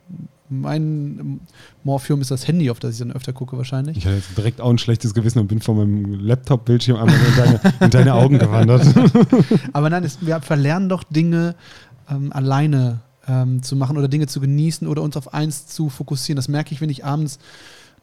[0.50, 1.42] mein
[1.84, 3.98] Morphium ist das Handy, auf das ich dann öfter gucke wahrscheinlich.
[3.98, 7.36] Ich hatte jetzt direkt auch ein schlechtes Gewissen und bin von meinem Laptop-Bildschirm einmal in
[7.36, 8.86] deine, in deine Augen gewandert.
[9.74, 11.56] Aber nein, es, wir verlernen doch Dinge
[12.10, 16.38] ähm, alleine ähm, zu machen oder Dinge zu genießen oder uns auf eins zu fokussieren.
[16.38, 17.40] Das merke ich, wenn ich abends,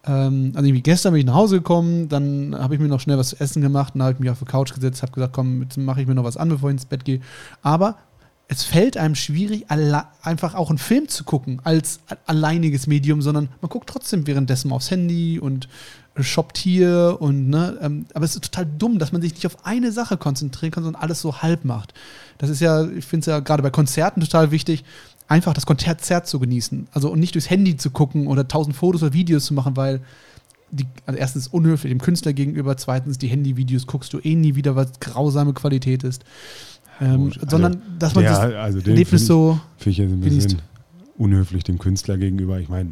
[0.07, 3.17] ähm, also irgendwie gestern bin ich nach Hause gekommen, dann habe ich mir noch schnell
[3.17, 5.63] was zu essen gemacht, dann habe ich mich auf die Couch gesetzt, habe gesagt, komm,
[5.63, 7.21] jetzt mache ich mir noch was an, bevor ich ins Bett gehe.
[7.63, 7.97] Aber
[8.49, 13.71] es fällt einem schwierig, einfach auch einen Film zu gucken als alleiniges Medium, sondern man
[13.71, 15.69] guckt trotzdem währenddessen aufs Handy und
[16.21, 19.67] shoppt hier und ne, ähm, aber es ist total dumm, dass man sich nicht auf
[19.67, 21.93] eine Sache konzentrieren kann, sondern alles so halb macht.
[22.39, 24.85] Das ist ja, ich finde es ja gerade bei Konzerten total wichtig,
[25.27, 26.89] einfach das Konzert zu genießen.
[26.93, 30.03] Also und nicht durchs Handy zu gucken oder tausend Fotos oder Videos zu machen, weil
[30.71, 34.77] die, also erstens unhöflich dem Künstler gegenüber, zweitens die Handyvideos guckst du eh nie wieder,
[34.77, 36.25] weil es grausame Qualität ist.
[37.01, 40.47] Ähm, also sondern dass man der- das also Erlebnis so, Finde ich jetzt ein Genießt.
[40.49, 40.63] bisschen
[41.19, 42.59] unhöflich dem Künstler gegenüber.
[42.61, 42.91] Ich meine,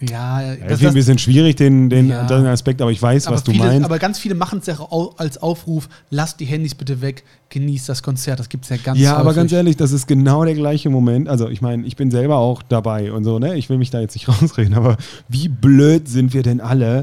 [0.00, 2.26] ja, ja, das, ist ein bisschen schwierig, den, den, Ja.
[2.26, 3.84] den Aspekt, aber ich weiß, aber, was du viele, meinst.
[3.84, 4.76] aber ganz viele machen es ja
[5.18, 8.98] als Aufruf, lasst die Handys bitte weg, genießt das Konzert, das gibt es ja ganz
[8.98, 9.36] ja, aber häufig.
[9.36, 11.28] ganz ehrlich, das ist genau der gleiche Moment.
[11.28, 13.54] Also, ich meine, ich bin selber auch dabei und so, ne?
[13.56, 14.96] Ich will mich da jetzt nicht rausreden, aber
[15.28, 17.02] wie blöd sind wir denn alle,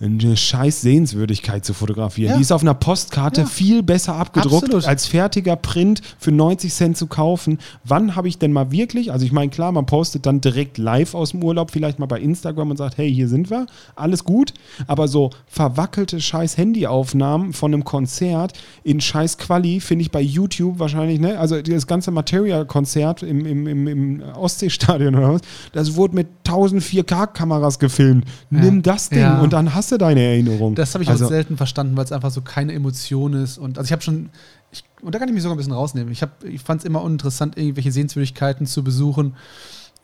[0.00, 2.30] eine scheiß Sehenswürdigkeit zu fotografieren.
[2.30, 2.36] Ja.
[2.36, 3.46] Die ist auf einer Postkarte Ja.
[3.48, 4.86] viel besser abgedruckt, Absolut.
[4.86, 7.58] als fertiger Print für 90 Cent zu kaufen.
[7.82, 11.14] Wann habe ich denn mal wirklich, also ich meine, klar, man postet dann direkt live
[11.14, 14.54] aus dem Urlaub, vielleicht mal bei Instagram und sagt, hey, hier sind wir, alles gut,
[14.86, 18.52] aber so verwackelte scheiß Handyaufnahmen von einem Konzert
[18.84, 21.38] in scheiß Quali finde ich bei YouTube wahrscheinlich, ne?
[21.38, 25.40] Also das ganze Material-Konzert im, im, im, im Ostseestadion oder was,
[25.72, 28.24] das wurde mit 1000 4K-Kameras gefilmt.
[28.50, 29.40] Nimm das Ding Ja.
[29.40, 30.74] und dann hast du deine Erinnerung.
[30.74, 33.58] Das habe ich also, auch selten verstanden, weil es einfach so keine Emotion ist.
[33.58, 34.30] Und also ich habe schon,
[34.72, 36.12] ich, und da kann ich mich sogar ein bisschen rausnehmen.
[36.12, 39.34] Ich, hab- ich fand es immer uninteressant, irgendwelche Sehenswürdigkeiten zu besuchen,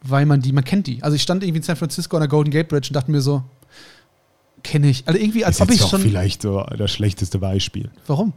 [0.03, 1.03] weil man die, man kennt die.
[1.03, 3.20] Also ich stand irgendwie in San Francisco an der Golden Gate Bridge und dachte mir
[3.20, 3.43] so,
[4.62, 5.07] kenne ich.
[5.07, 6.01] Also irgendwie, als ist ob ich schon.
[6.01, 7.91] vielleicht so das schlechteste Beispiel.
[8.07, 8.32] Warum?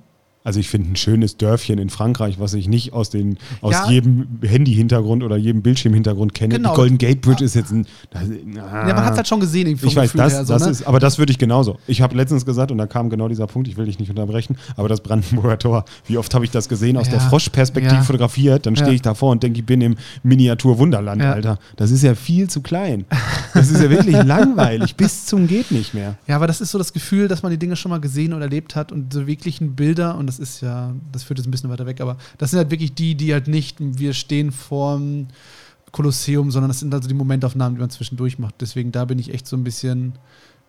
[0.48, 3.90] Also ich finde ein schönes Dörfchen in Frankreich, was ich nicht aus, den, aus Ja.
[3.90, 6.56] jedem Handy-Hintergrund oder jedem Bildschirmhintergrund kenne.
[6.56, 6.70] Genau.
[6.70, 7.86] Die Golden Gate Bridge ist jetzt ein...
[8.12, 8.22] Das,
[8.56, 10.72] Ja, man hat es halt schon gesehen, ich weiß, Gefühl das, her, so, das ne?
[10.72, 11.80] ist, aber das würde ich genauso.
[11.86, 14.56] Ich habe letztens gesagt, und da kam genau dieser Punkt, ich will dich nicht unterbrechen,
[14.78, 17.12] aber das Brandenburger Tor, wie oft habe ich das gesehen, aus Ja.
[17.14, 18.02] der Froschperspektive Ja.
[18.04, 21.22] fotografiert, dann stehe ich davor und denke, ich bin im Miniatur-Wunderland.
[21.22, 21.60] Alter.
[21.76, 23.04] Das ist ja viel zu klein.
[23.54, 26.16] Das ist ja wirklich langweilig, bis zum geht nicht mehr.
[26.28, 28.42] Ja, aber das ist so das Gefühl, dass man die Dinge schon mal gesehen und
[28.44, 31.70] erlebt hat und so wirklichen Bilder, und das ist ja, das führt jetzt ein bisschen
[31.70, 35.28] weiter weg, aber das sind halt wirklich die, die halt nicht, wir stehen vorm
[35.92, 38.56] Kolosseum, sondern das sind also die Momentaufnahmen, die man zwischendurch macht.
[38.62, 40.14] Deswegen da bin ich echt so ein bisschen,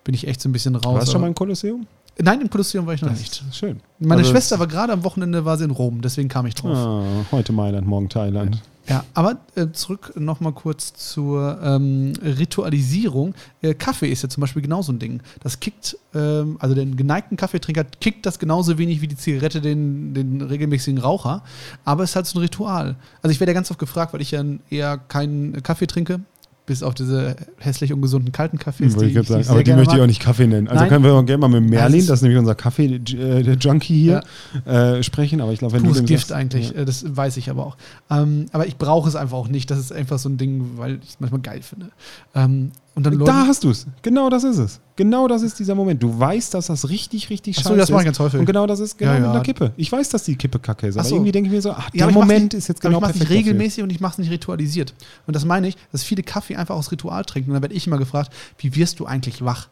[0.04, 0.94] bin ich echt so ein bisschen raus.
[0.94, 1.86] Warst du schon mal im Kolosseum?
[2.20, 3.42] Nein, im Kolosseum war ich noch Das nicht.
[3.52, 3.80] schön.
[4.00, 6.54] Meine Also Schwester es- war gerade am Wochenende, war sie in Rom, deswegen kam ich
[6.54, 6.76] drauf.
[6.76, 8.60] Ah, heute Mailand, morgen Thailand.
[8.88, 13.34] Ja, aber äh, zurück nochmal kurz zur ähm, Ritualisierung.
[13.60, 15.20] Äh, Kaffee ist ja zum Beispiel genauso ein Ding.
[15.42, 20.14] Das kickt, ähm, also den geneigten Kaffeetrinker kickt das genauso wenig wie die Zigarette den,
[20.14, 21.42] den regelmäßigen Raucher.
[21.84, 22.96] Aber es ist halt so ein Ritual.
[23.22, 26.20] Also ich werde ja ganz oft gefragt, weil ich ja eher keinen Kaffee trinke,
[26.68, 28.94] bis auf diese hässlich ungesunden kalten Kaffees.
[28.94, 29.48] Wollte ich gerade ich sagen.
[29.48, 30.68] Aber die möchte ich auch nicht Kaffee nennen.
[30.68, 30.88] Also Nein.
[30.90, 34.22] können wir auch gerne mal mit Merlin, Ja, das ist nämlich unser Kaffee-Junkie hier,
[34.64, 35.40] äh, sprechen.
[35.40, 36.82] Aber ich glaube, wenn Pures du dem Gift sagst- eigentlich, Ja.
[36.82, 37.76] äh, das weiß ich aber auch.
[38.10, 39.70] Ähm, aber ich brauche es einfach auch nicht.
[39.70, 41.86] Das ist einfach so ein Ding, weil ich es manchmal geil finde.
[42.34, 43.86] Ähm, und dann Da hast du es.
[44.02, 44.80] Genau das ist es.
[44.96, 46.02] Genau das ist dieser Moment.
[46.02, 48.40] Du weißt, dass das richtig, richtig Ach so, scheiße das mache ich ganz häufig.
[48.40, 49.32] Und genau das ist genau Ja, mit ja.
[49.32, 49.72] einer Kippe.
[49.76, 50.96] Ich weiß, dass die Kippe kacke ist.
[50.98, 51.14] Aber so.
[51.14, 52.98] irgendwie denke ich mir so, ach, der ich mach's Moment nicht- ist jetzt aber genau
[52.98, 53.52] ich mache es nicht perfekt dafür.
[53.54, 54.94] regelmäßig und ich mache es nicht ritualisiert.
[55.26, 57.50] Und das meine ich, dass viele Kaffee einfach aus Ritual trinken.
[57.50, 59.68] Und dann werde ich immer gefragt, wie wirst du eigentlich wach?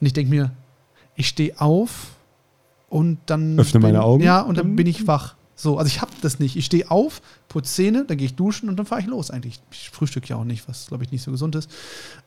[0.00, 0.50] Und ich denke mir,
[1.16, 2.12] ich stehe auf
[2.88, 3.58] und dann.
[3.58, 4.22] Öffne bin, meine Augen.
[4.22, 4.76] Ja, und dann Mhm.
[4.76, 5.34] bin ich wach.
[5.60, 6.56] So, also ich habe das nicht.
[6.56, 9.30] Ich stehe auf, putze Zähne, dann gehe ich duschen und dann fahre ich los.
[9.30, 11.70] Eigentlich, ich frühstücke ja auch nicht, was glaube ich nicht so gesund ist.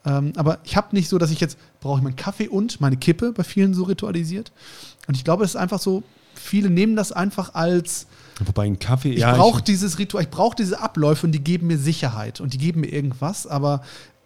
[0.06, 2.96] Ähm, aber ich habe nicht so, dass ich jetzt brauche ich meinen Kaffee und meine
[2.96, 4.52] Kippe bei vielen so ritualisiert.
[5.08, 6.04] Und ich glaube, es ist einfach so,
[6.36, 8.06] viele nehmen das einfach als
[8.46, 11.68] Wobei ein Kaffee, ich ja, brauche dieses Ritual, ich brauche diese Abläufe und die geben
[11.68, 13.82] mir Sicherheit und die geben mir irgendwas, aber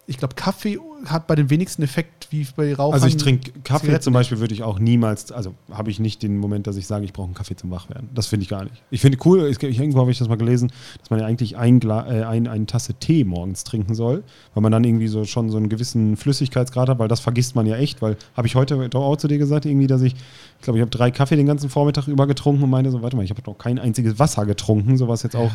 [0.08, 2.94] ich glaube, Kaffee hat bei den wenigsten Effekt wie bei Rauchern.
[2.94, 6.22] Also ich trinke Kaffee Zigaretten zum Beispiel würde ich auch niemals, also habe ich nicht
[6.22, 8.08] den Moment, dass ich sage, ich brauche einen Kaffee zum Wachwerden.
[8.14, 8.82] Das finde ich gar nicht.
[8.90, 11.82] Ich finde cool, ich, irgendwo habe ich das mal gelesen, dass man ja eigentlich ein,
[11.82, 15.58] äh, ein, eine Tasse Tee morgens trinken soll, weil man dann irgendwie so schon so
[15.58, 19.02] einen gewissen Flüssigkeitsgrad hat, weil das vergisst man ja echt, weil habe ich heute doch
[19.02, 21.68] auch zu dir gesagt, irgendwie, dass ich, ich glaube, ich habe drei Kaffee den ganzen
[21.68, 24.96] Vormittag über getrunken und meinte so, warte mal, ich habe noch kein einziges Wasser getrunken,
[24.96, 25.52] sowas jetzt auch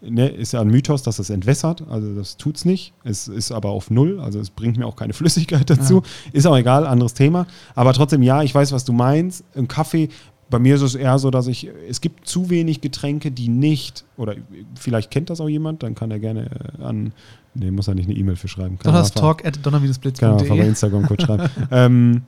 [0.00, 1.84] ne, ist ja ein Mythos, dass es entwässert.
[1.88, 2.92] Also das tut's nicht.
[3.04, 4.20] Es ist aber auf Null.
[4.20, 6.02] Also es bringt mir auch keine Flüssigkeit dazu.
[6.32, 7.46] Ist auch egal, anderes Thema.
[7.74, 9.44] Aber trotzdem, ja, ich weiß, was du meinst.
[9.54, 10.08] Im Kaffee,
[10.50, 14.04] bei mir ist es eher so, dass ich, es gibt zu wenig Getränke, die nicht,
[14.16, 14.34] oder
[14.74, 17.12] vielleicht kennt das auch jemand, dann kann er gerne äh, an,
[17.54, 18.78] nee, muss er nicht eine E-Mail für schreiben.
[18.78, 20.66] Kann er Donnerstalk at kann er einfach bei.
[20.66, 21.48] Instagram kurz schreiben.
[21.70, 22.22] ähm,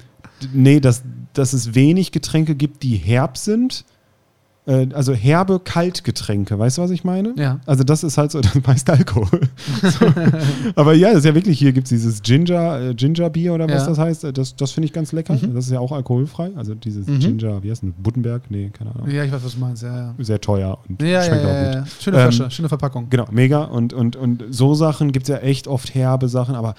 [0.52, 1.02] nee, dass,
[1.32, 3.84] dass es wenig Getränke gibt, die herb sind.
[4.64, 7.34] Äh, also herbe Kaltgetränke, weißt du, was ich meine?
[7.36, 7.58] Ja.
[7.66, 9.40] Also das ist halt so das meiste Alkohol.
[9.82, 10.06] so.
[10.76, 13.68] Aber ja, das ist ja wirklich, hier gibt es dieses Ginger, äh, Ginger Bier oder
[13.68, 13.88] was Ja.
[13.88, 14.26] das heißt.
[14.38, 15.34] Das, das finde ich ganz lecker.
[15.34, 15.54] Mhm.
[15.54, 16.50] Das ist ja auch alkoholfrei.
[16.54, 17.18] Also dieses Mhm.
[17.18, 17.90] Ginger, wie heißt das?
[18.00, 18.42] Buttenberg?
[18.50, 19.10] Nee, keine Ahnung.
[19.10, 19.82] Ja, ich weiß, was du meinst.
[19.82, 20.14] Ja, ja.
[20.20, 21.74] Sehr teuer und Ja, schmeckt ja, auch gut.
[21.74, 21.86] ja.
[22.00, 23.06] Schöne Ähm, Flasche, schöne Verpackung.
[23.10, 23.64] Genau, mega.
[23.64, 26.74] Und, und, und so Sachen gibt es ja echt oft herbe Sachen, aber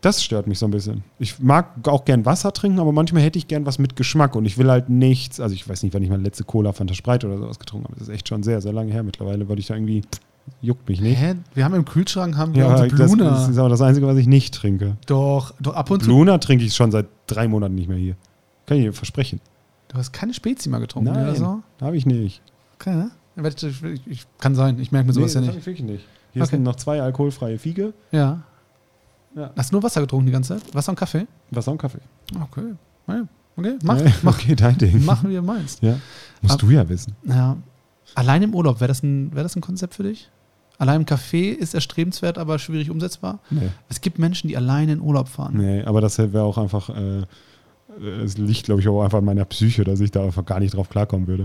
[0.00, 1.04] das stört mich so ein bisschen.
[1.18, 4.44] Ich mag auch gern Wasser trinken, aber manchmal hätte ich gern was mit Geschmack und
[4.46, 5.40] ich will halt nichts.
[5.40, 7.96] Also ich weiß nicht, wann ich meine letzte Cola Fanta Sprite oder sowas getrunken habe.
[7.98, 10.02] Das ist echt schon sehr, sehr lange her mittlerweile, weil ich da irgendwie
[10.62, 11.18] juckt mich nicht.
[11.20, 11.34] Hä?
[11.54, 13.30] Wir haben im Kühlschrank haben wir Ja, unsere das, Bluna.
[13.30, 14.96] das ist aber das Einzige, was ich nicht trinke.
[15.06, 16.06] doch, doch, ab und zu.
[16.06, 18.16] Bluna trinke ich schon seit drei Monaten nicht mehr hier.
[18.66, 19.40] Kann ich dir versprechen.
[19.88, 21.62] Du hast keine Spezi mal getrunken Nein, oder so?
[21.80, 22.40] habe ich nicht.
[22.78, 23.10] Okay, ne?
[24.06, 25.60] Ich, kann sein, ich merke mir sowas nee, ja das hab nicht.
[25.62, 26.04] ich wirklich nicht.
[26.32, 26.50] Hier Okay.
[26.52, 28.42] sind noch zwei alkoholfreie Fiege, Ja.
[29.36, 29.50] Ja.
[29.56, 30.74] Hast du nur Wasser getrunken die ganze Zeit?
[30.74, 31.26] Wasser und Kaffee?
[31.50, 32.00] Wasser und Kaffee.
[32.40, 32.72] Okay.
[33.56, 35.04] Okay, mach, Ja, mach, okay, dein Ding.
[35.04, 35.82] mach, wie du meinst.
[35.82, 35.96] Ja.
[36.40, 37.14] Musst Ab- du ja wissen.
[37.24, 37.56] Ja.
[38.14, 40.30] Allein im Urlaub, wäre das, ein, wär das ein Konzept für dich?
[40.78, 43.40] Allein im Café ist erstrebenswert, aber schwierig umsetzbar.
[43.50, 43.68] Nee.
[43.88, 45.56] Es gibt Menschen, die alleine in Urlaub fahren.
[45.58, 47.22] Nee, aber das wäre auch einfach äh,
[48.24, 50.74] es liegt, glaube ich, auch einfach an meiner Psyche, dass ich da einfach gar nicht
[50.74, 51.44] drauf klarkommen würde.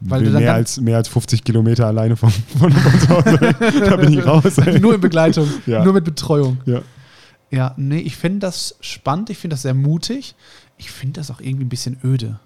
[0.00, 3.38] Weil mehr, als, mehr als 50 Kilometer alleine von, von, von zu Hause.
[3.84, 4.58] Da bin ich raus.
[4.58, 4.78] Ey.
[4.78, 5.82] Nur in Begleitung, Ja.
[5.82, 6.58] nur mit Betreuung.
[6.66, 6.82] Ja.
[7.50, 10.34] Ja, nee, ich finde das spannend, ich finde das sehr mutig.
[10.76, 12.38] Ich finde das auch irgendwie ein bisschen öde.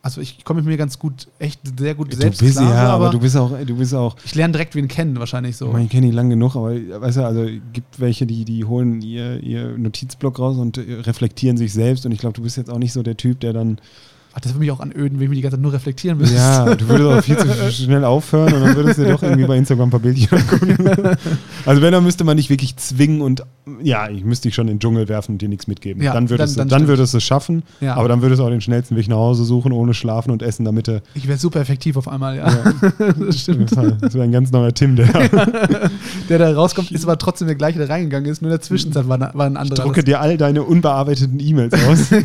[0.00, 2.86] Also ich komme mit mir ganz gut, echt sehr gut Du selbst bist klar, ja,
[2.86, 5.66] so, aber du bist auch, du bist auch ich lerne direkt wen kennen, wahrscheinlich so.
[5.66, 8.64] Ich meine, ich kenne die lang genug, aber weißt du, also gibt welche, die, die
[8.64, 12.06] holen ihr, ihr Notizblock raus und äh, reflektieren sich selbst.
[12.06, 13.80] Und ich glaube, du bist jetzt auch nicht so der Typ, der dann.
[14.34, 16.36] Ach, das würde mich auch anöden, wenn ich die ganze Zeit nur reflektieren müsste.
[16.36, 19.56] Ja, du würdest auch viel zu schnell aufhören und dann würdest du doch irgendwie bei
[19.56, 20.78] Instagram ein paar Bildchen angucken.
[21.66, 23.42] Also wenn, dann müsste man dich wirklich zwingen und
[23.82, 26.02] ja, ich müsste dich schon in den Dschungel werfen und dir nichts mitgeben.
[26.02, 27.94] Ja, dann würdest, dann- du, dann dann würdest du es schaffen, Ja.
[27.96, 30.64] aber dann würdest du auch den schnellsten Weg nach Hause suchen, ohne Schlafen und Essen,
[30.64, 31.02] damit du.
[31.14, 32.48] Ich wäre super effektiv auf einmal, ja.
[33.18, 33.70] das stimmt.
[33.72, 35.08] Das wäre ein ganz neuer Tim, der.
[36.28, 38.40] Der da rauskommt, ist aber trotzdem der gleiche, der reingegangen ist.
[38.40, 39.84] Nur in der Zwischenzeit war, war ein Ich anderer.
[39.84, 42.24] drucke dir all deine unbearbeiteten E-Mails aus, die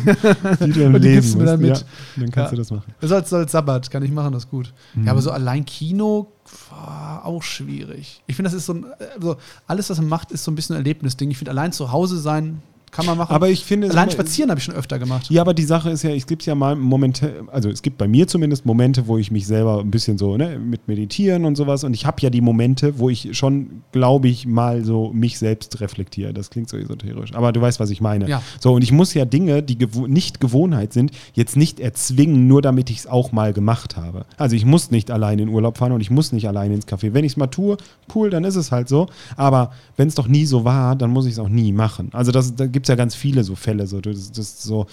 [0.72, 1.52] du dann Und die lesen du mir musst.
[1.52, 1.76] dann mit.
[1.78, 1.84] Ja,
[2.16, 2.56] dann kannst Ja.
[2.56, 2.92] du das machen.
[3.00, 4.72] Das soll, soll Sabbat, kann ich machen, das ist gut.
[4.94, 5.04] Mhm.
[5.06, 6.32] Ja, aber so allein Kino,
[6.70, 8.22] boah, auch schwierig.
[8.26, 9.36] Ich finde, das ist so ein, also
[9.66, 11.30] alles, was man macht, ist so ein bisschen ein Erlebnisding.
[11.30, 12.62] Ich finde, allein zu Hause sein,
[12.94, 13.34] kann man machen.
[13.34, 15.28] Aber ich finde, allein spazieren habe ich schon öfter gemacht.
[15.28, 18.06] Ja, aber die Sache ist ja, es gibt ja mal Momente, also es gibt bei
[18.06, 21.82] mir zumindest Momente, wo ich mich selber ein bisschen so, ne, mit meditieren und sowas.
[21.82, 25.80] Und ich habe ja die Momente, wo ich schon, glaube ich, mal so mich selbst
[25.80, 26.32] reflektiere.
[26.32, 27.34] Das klingt so esoterisch.
[27.34, 28.28] Aber du weißt, was ich meine.
[28.28, 28.42] Ja.
[28.60, 32.62] So, und ich muss ja Dinge, die gewo nicht Gewohnheit sind, jetzt nicht erzwingen, nur
[32.62, 34.24] damit ich es auch mal gemacht habe.
[34.36, 37.12] Also ich muss nicht allein in Urlaub fahren und ich muss nicht allein ins Café.
[37.12, 37.76] Wenn ich es mal tue,
[38.14, 39.08] cool, dann ist es halt so.
[39.36, 42.10] Aber wenn es doch nie so war, dann muss ich es auch nie machen.
[42.12, 43.86] Also das, da gibt es ja ganz viele so Fälle.
[43.86, 44.86] So, das, das so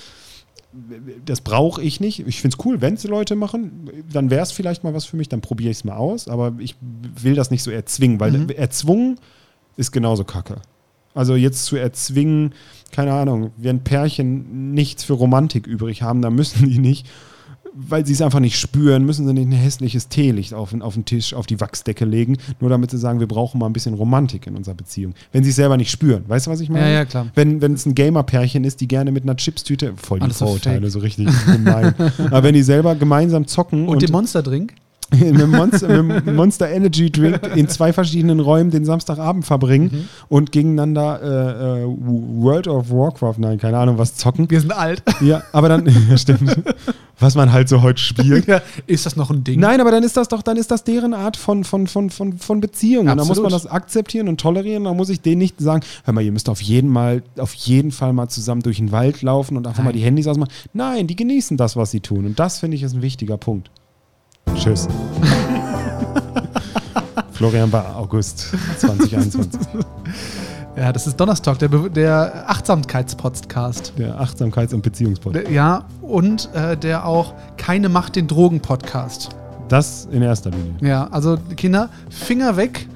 [1.26, 2.26] das brauche ich nicht.
[2.28, 5.18] Ich finde es cool, wenn es Leute machen, dann wäre es vielleicht mal was für
[5.18, 8.32] mich, dann probiere ich es mal aus, aber ich will das nicht so erzwingen, weil
[8.32, 8.50] Mhm.
[8.50, 9.20] erzwungen
[9.76, 10.62] ist genauso kacke.
[11.14, 12.54] Also jetzt zu erzwingen,
[12.92, 17.06] keine Ahnung, wenn Pärchen nichts für Romantik übrig haben, dann müssen die nicht,
[17.74, 20.94] weil sie es einfach nicht spüren, müssen sie nicht ein hässliches Teelicht auf, den- auf
[20.94, 23.94] den Tisch, auf die Wachsdecke legen, nur damit sie sagen, wir brauchen mal ein bisschen
[23.94, 25.14] Romantik in unserer Beziehung.
[25.32, 26.24] Wenn sie es selber nicht spüren.
[26.28, 26.86] Weißt du, was ich meine?
[26.86, 27.28] Ja, ja, klar.
[27.36, 30.90] Wenn wenn es ein Gamer-Pärchen ist, die gerne mit einer Chipstüte, voll die Alles Vorurteile,
[30.90, 31.94] so richtig gemein.
[32.26, 34.74] Aber wenn die selber gemeinsam zocken Und, den Monsterdrink?
[35.20, 40.08] mit einem Monster, mit Monster Energy Drink in zwei verschiedenen Räumen den Samstagabend verbringen Mhm.
[40.30, 44.50] und gegeneinander äh, äh, World of Warcraft, nein, keine Ahnung, was zocken.
[44.50, 45.04] Wir sind alt.
[45.22, 46.56] Ja, aber dann, ja, stimmt,
[47.20, 48.48] was man halt so heute spielt.
[48.48, 49.60] Ja, ist das noch ein Ding?
[49.60, 52.38] Nein, aber dann ist das doch, dann ist das deren Art von, von, von, von,
[52.38, 53.08] von Beziehung.
[53.08, 54.86] Und da muss man das akzeptieren und tolerieren.
[54.86, 57.92] Da muss ich denen nicht sagen, hör mal, ihr müsst auf jeden, mal, auf jeden
[57.92, 59.98] Fall mal zusammen durch den Wald laufen und einfach mal Nein.
[60.00, 60.52] die Handys ausmachen.
[60.74, 62.26] Nein, die genießen das, was sie tun.
[62.26, 63.70] Und das finde ich ist ein wichtiger Punkt.
[64.56, 64.88] Tschüss.
[67.32, 69.60] Florian war August 2021.
[70.78, 73.94] Ja, das ist Donnerstag, der, Be- der Achtsamkeitspodcast.
[73.98, 75.50] Der Achtsamkeits- und Beziehungspodcast.
[75.50, 79.30] Ja, und äh, der auch Keine Macht den Drogen-Podcast.
[79.68, 80.74] Das in erster Linie.
[80.82, 82.88] Ja, also Kinder, Finger weg.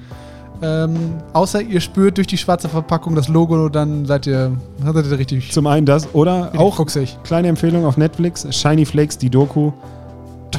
[0.62, 0.96] Ähm,
[1.34, 5.18] außer ihr spürt durch die schwarze Verpackung das Logo, dann seid ihr, dann seid ihr
[5.18, 6.80] richtig, Zum einen das oder auch
[7.24, 9.72] kleine Empfehlung auf Netflix, Shiny Flakes, die Doku.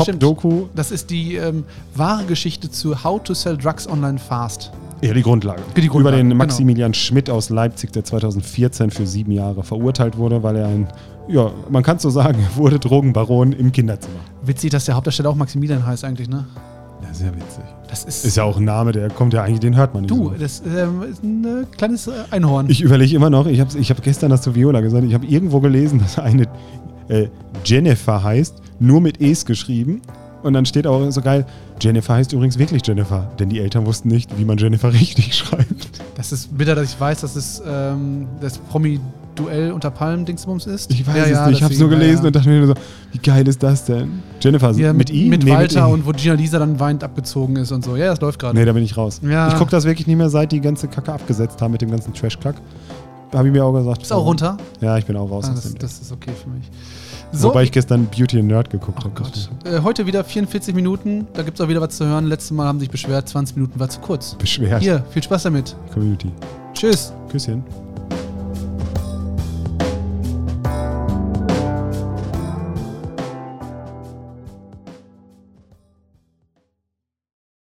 [0.06, 1.64] Top-Doku, Das ist die ähm,
[1.95, 4.72] wahre Geschichte zu How to Sell Drugs Online Fast.
[5.02, 5.62] Ja, die Grundlage.
[5.76, 6.43] Die Grundlage, Über den genau.
[6.43, 10.88] Maximilian Schmidt aus Leipzig, der 2014 für sieben Jahre verurteilt wurde, weil er ein,
[11.28, 14.20] ja, man kann es so sagen, er wurde Drogenbaron im Kinderzimmer.
[14.43, 16.45] Witzig, dass der Hauptdarsteller auch Maximilian heißt eigentlich, ne?
[17.04, 17.64] Ja, sehr witzig.
[17.89, 20.12] Das ist, Ist ja auch ein Name, der kommt ja eigentlich, den hört man nicht.
[20.12, 20.34] du, so.
[20.38, 22.68] das ähm, ist ein äh, kleines äh, Einhorn.
[22.70, 25.26] Ich überlege immer noch, ich habe ich hab gestern das zu Viola gesagt, ich habe
[25.28, 26.48] irgendwo gelesen, dass eine
[27.10, 27.28] äh,
[27.66, 30.01] Jennifer heißt, nur mit Es geschrieben.
[30.43, 31.45] Und dann steht auch so geil,
[31.82, 36.01] Jennifer heißt übrigens wirklich Jennifer, denn die Eltern wussten nicht, wie man Jennifer richtig schreibt.
[36.16, 40.91] Das ist bitter, dass ich weiß, dass es ähm, das Promi-Duell unter Palmen-Dingsbums ist.
[40.91, 42.28] Ich weiß Ja, es ja, nicht, ich habe es nur gelesen ja.
[42.28, 42.74] und dachte mir nur so,
[43.12, 44.22] wie geil ist das denn?
[44.39, 45.28] Jennifer mit I?
[45.28, 45.91] Mit Nee, Walter I.
[45.91, 47.95] und wo Gina Lisa dann weint abgezogen ist und so.
[47.95, 48.58] Ja, das läuft gerade.
[48.58, 49.20] Nee, da bin ich raus.
[49.24, 52.14] Ich gucke das wirklich nicht mehr, seit die ganze Kacke abgesetzt haben mit dem ganzen
[52.14, 52.55] Trash-Kack.
[53.34, 53.99] Habe ich mir auch gesagt.
[53.99, 54.57] Bist auch runter?
[54.80, 56.69] Ja, ich bin auch raus Ah, das, das ist okay für mich.
[57.32, 59.75] So, Wobei ich gestern Beauty and Nerd geguckt oh habe.
[59.78, 61.28] Äh, heute wieder 44 Minuten.
[61.34, 62.25] Da gibt es auch wieder was zu hören.
[62.25, 64.36] Letztes Mal haben sich beschwert, 20 Minuten war zu kurz.
[64.36, 64.82] Beschwert.
[64.82, 65.75] Hier, viel Spaß damit.
[65.93, 66.32] Community.
[66.73, 67.11] Tschüss.
[67.30, 67.63] Küsschen.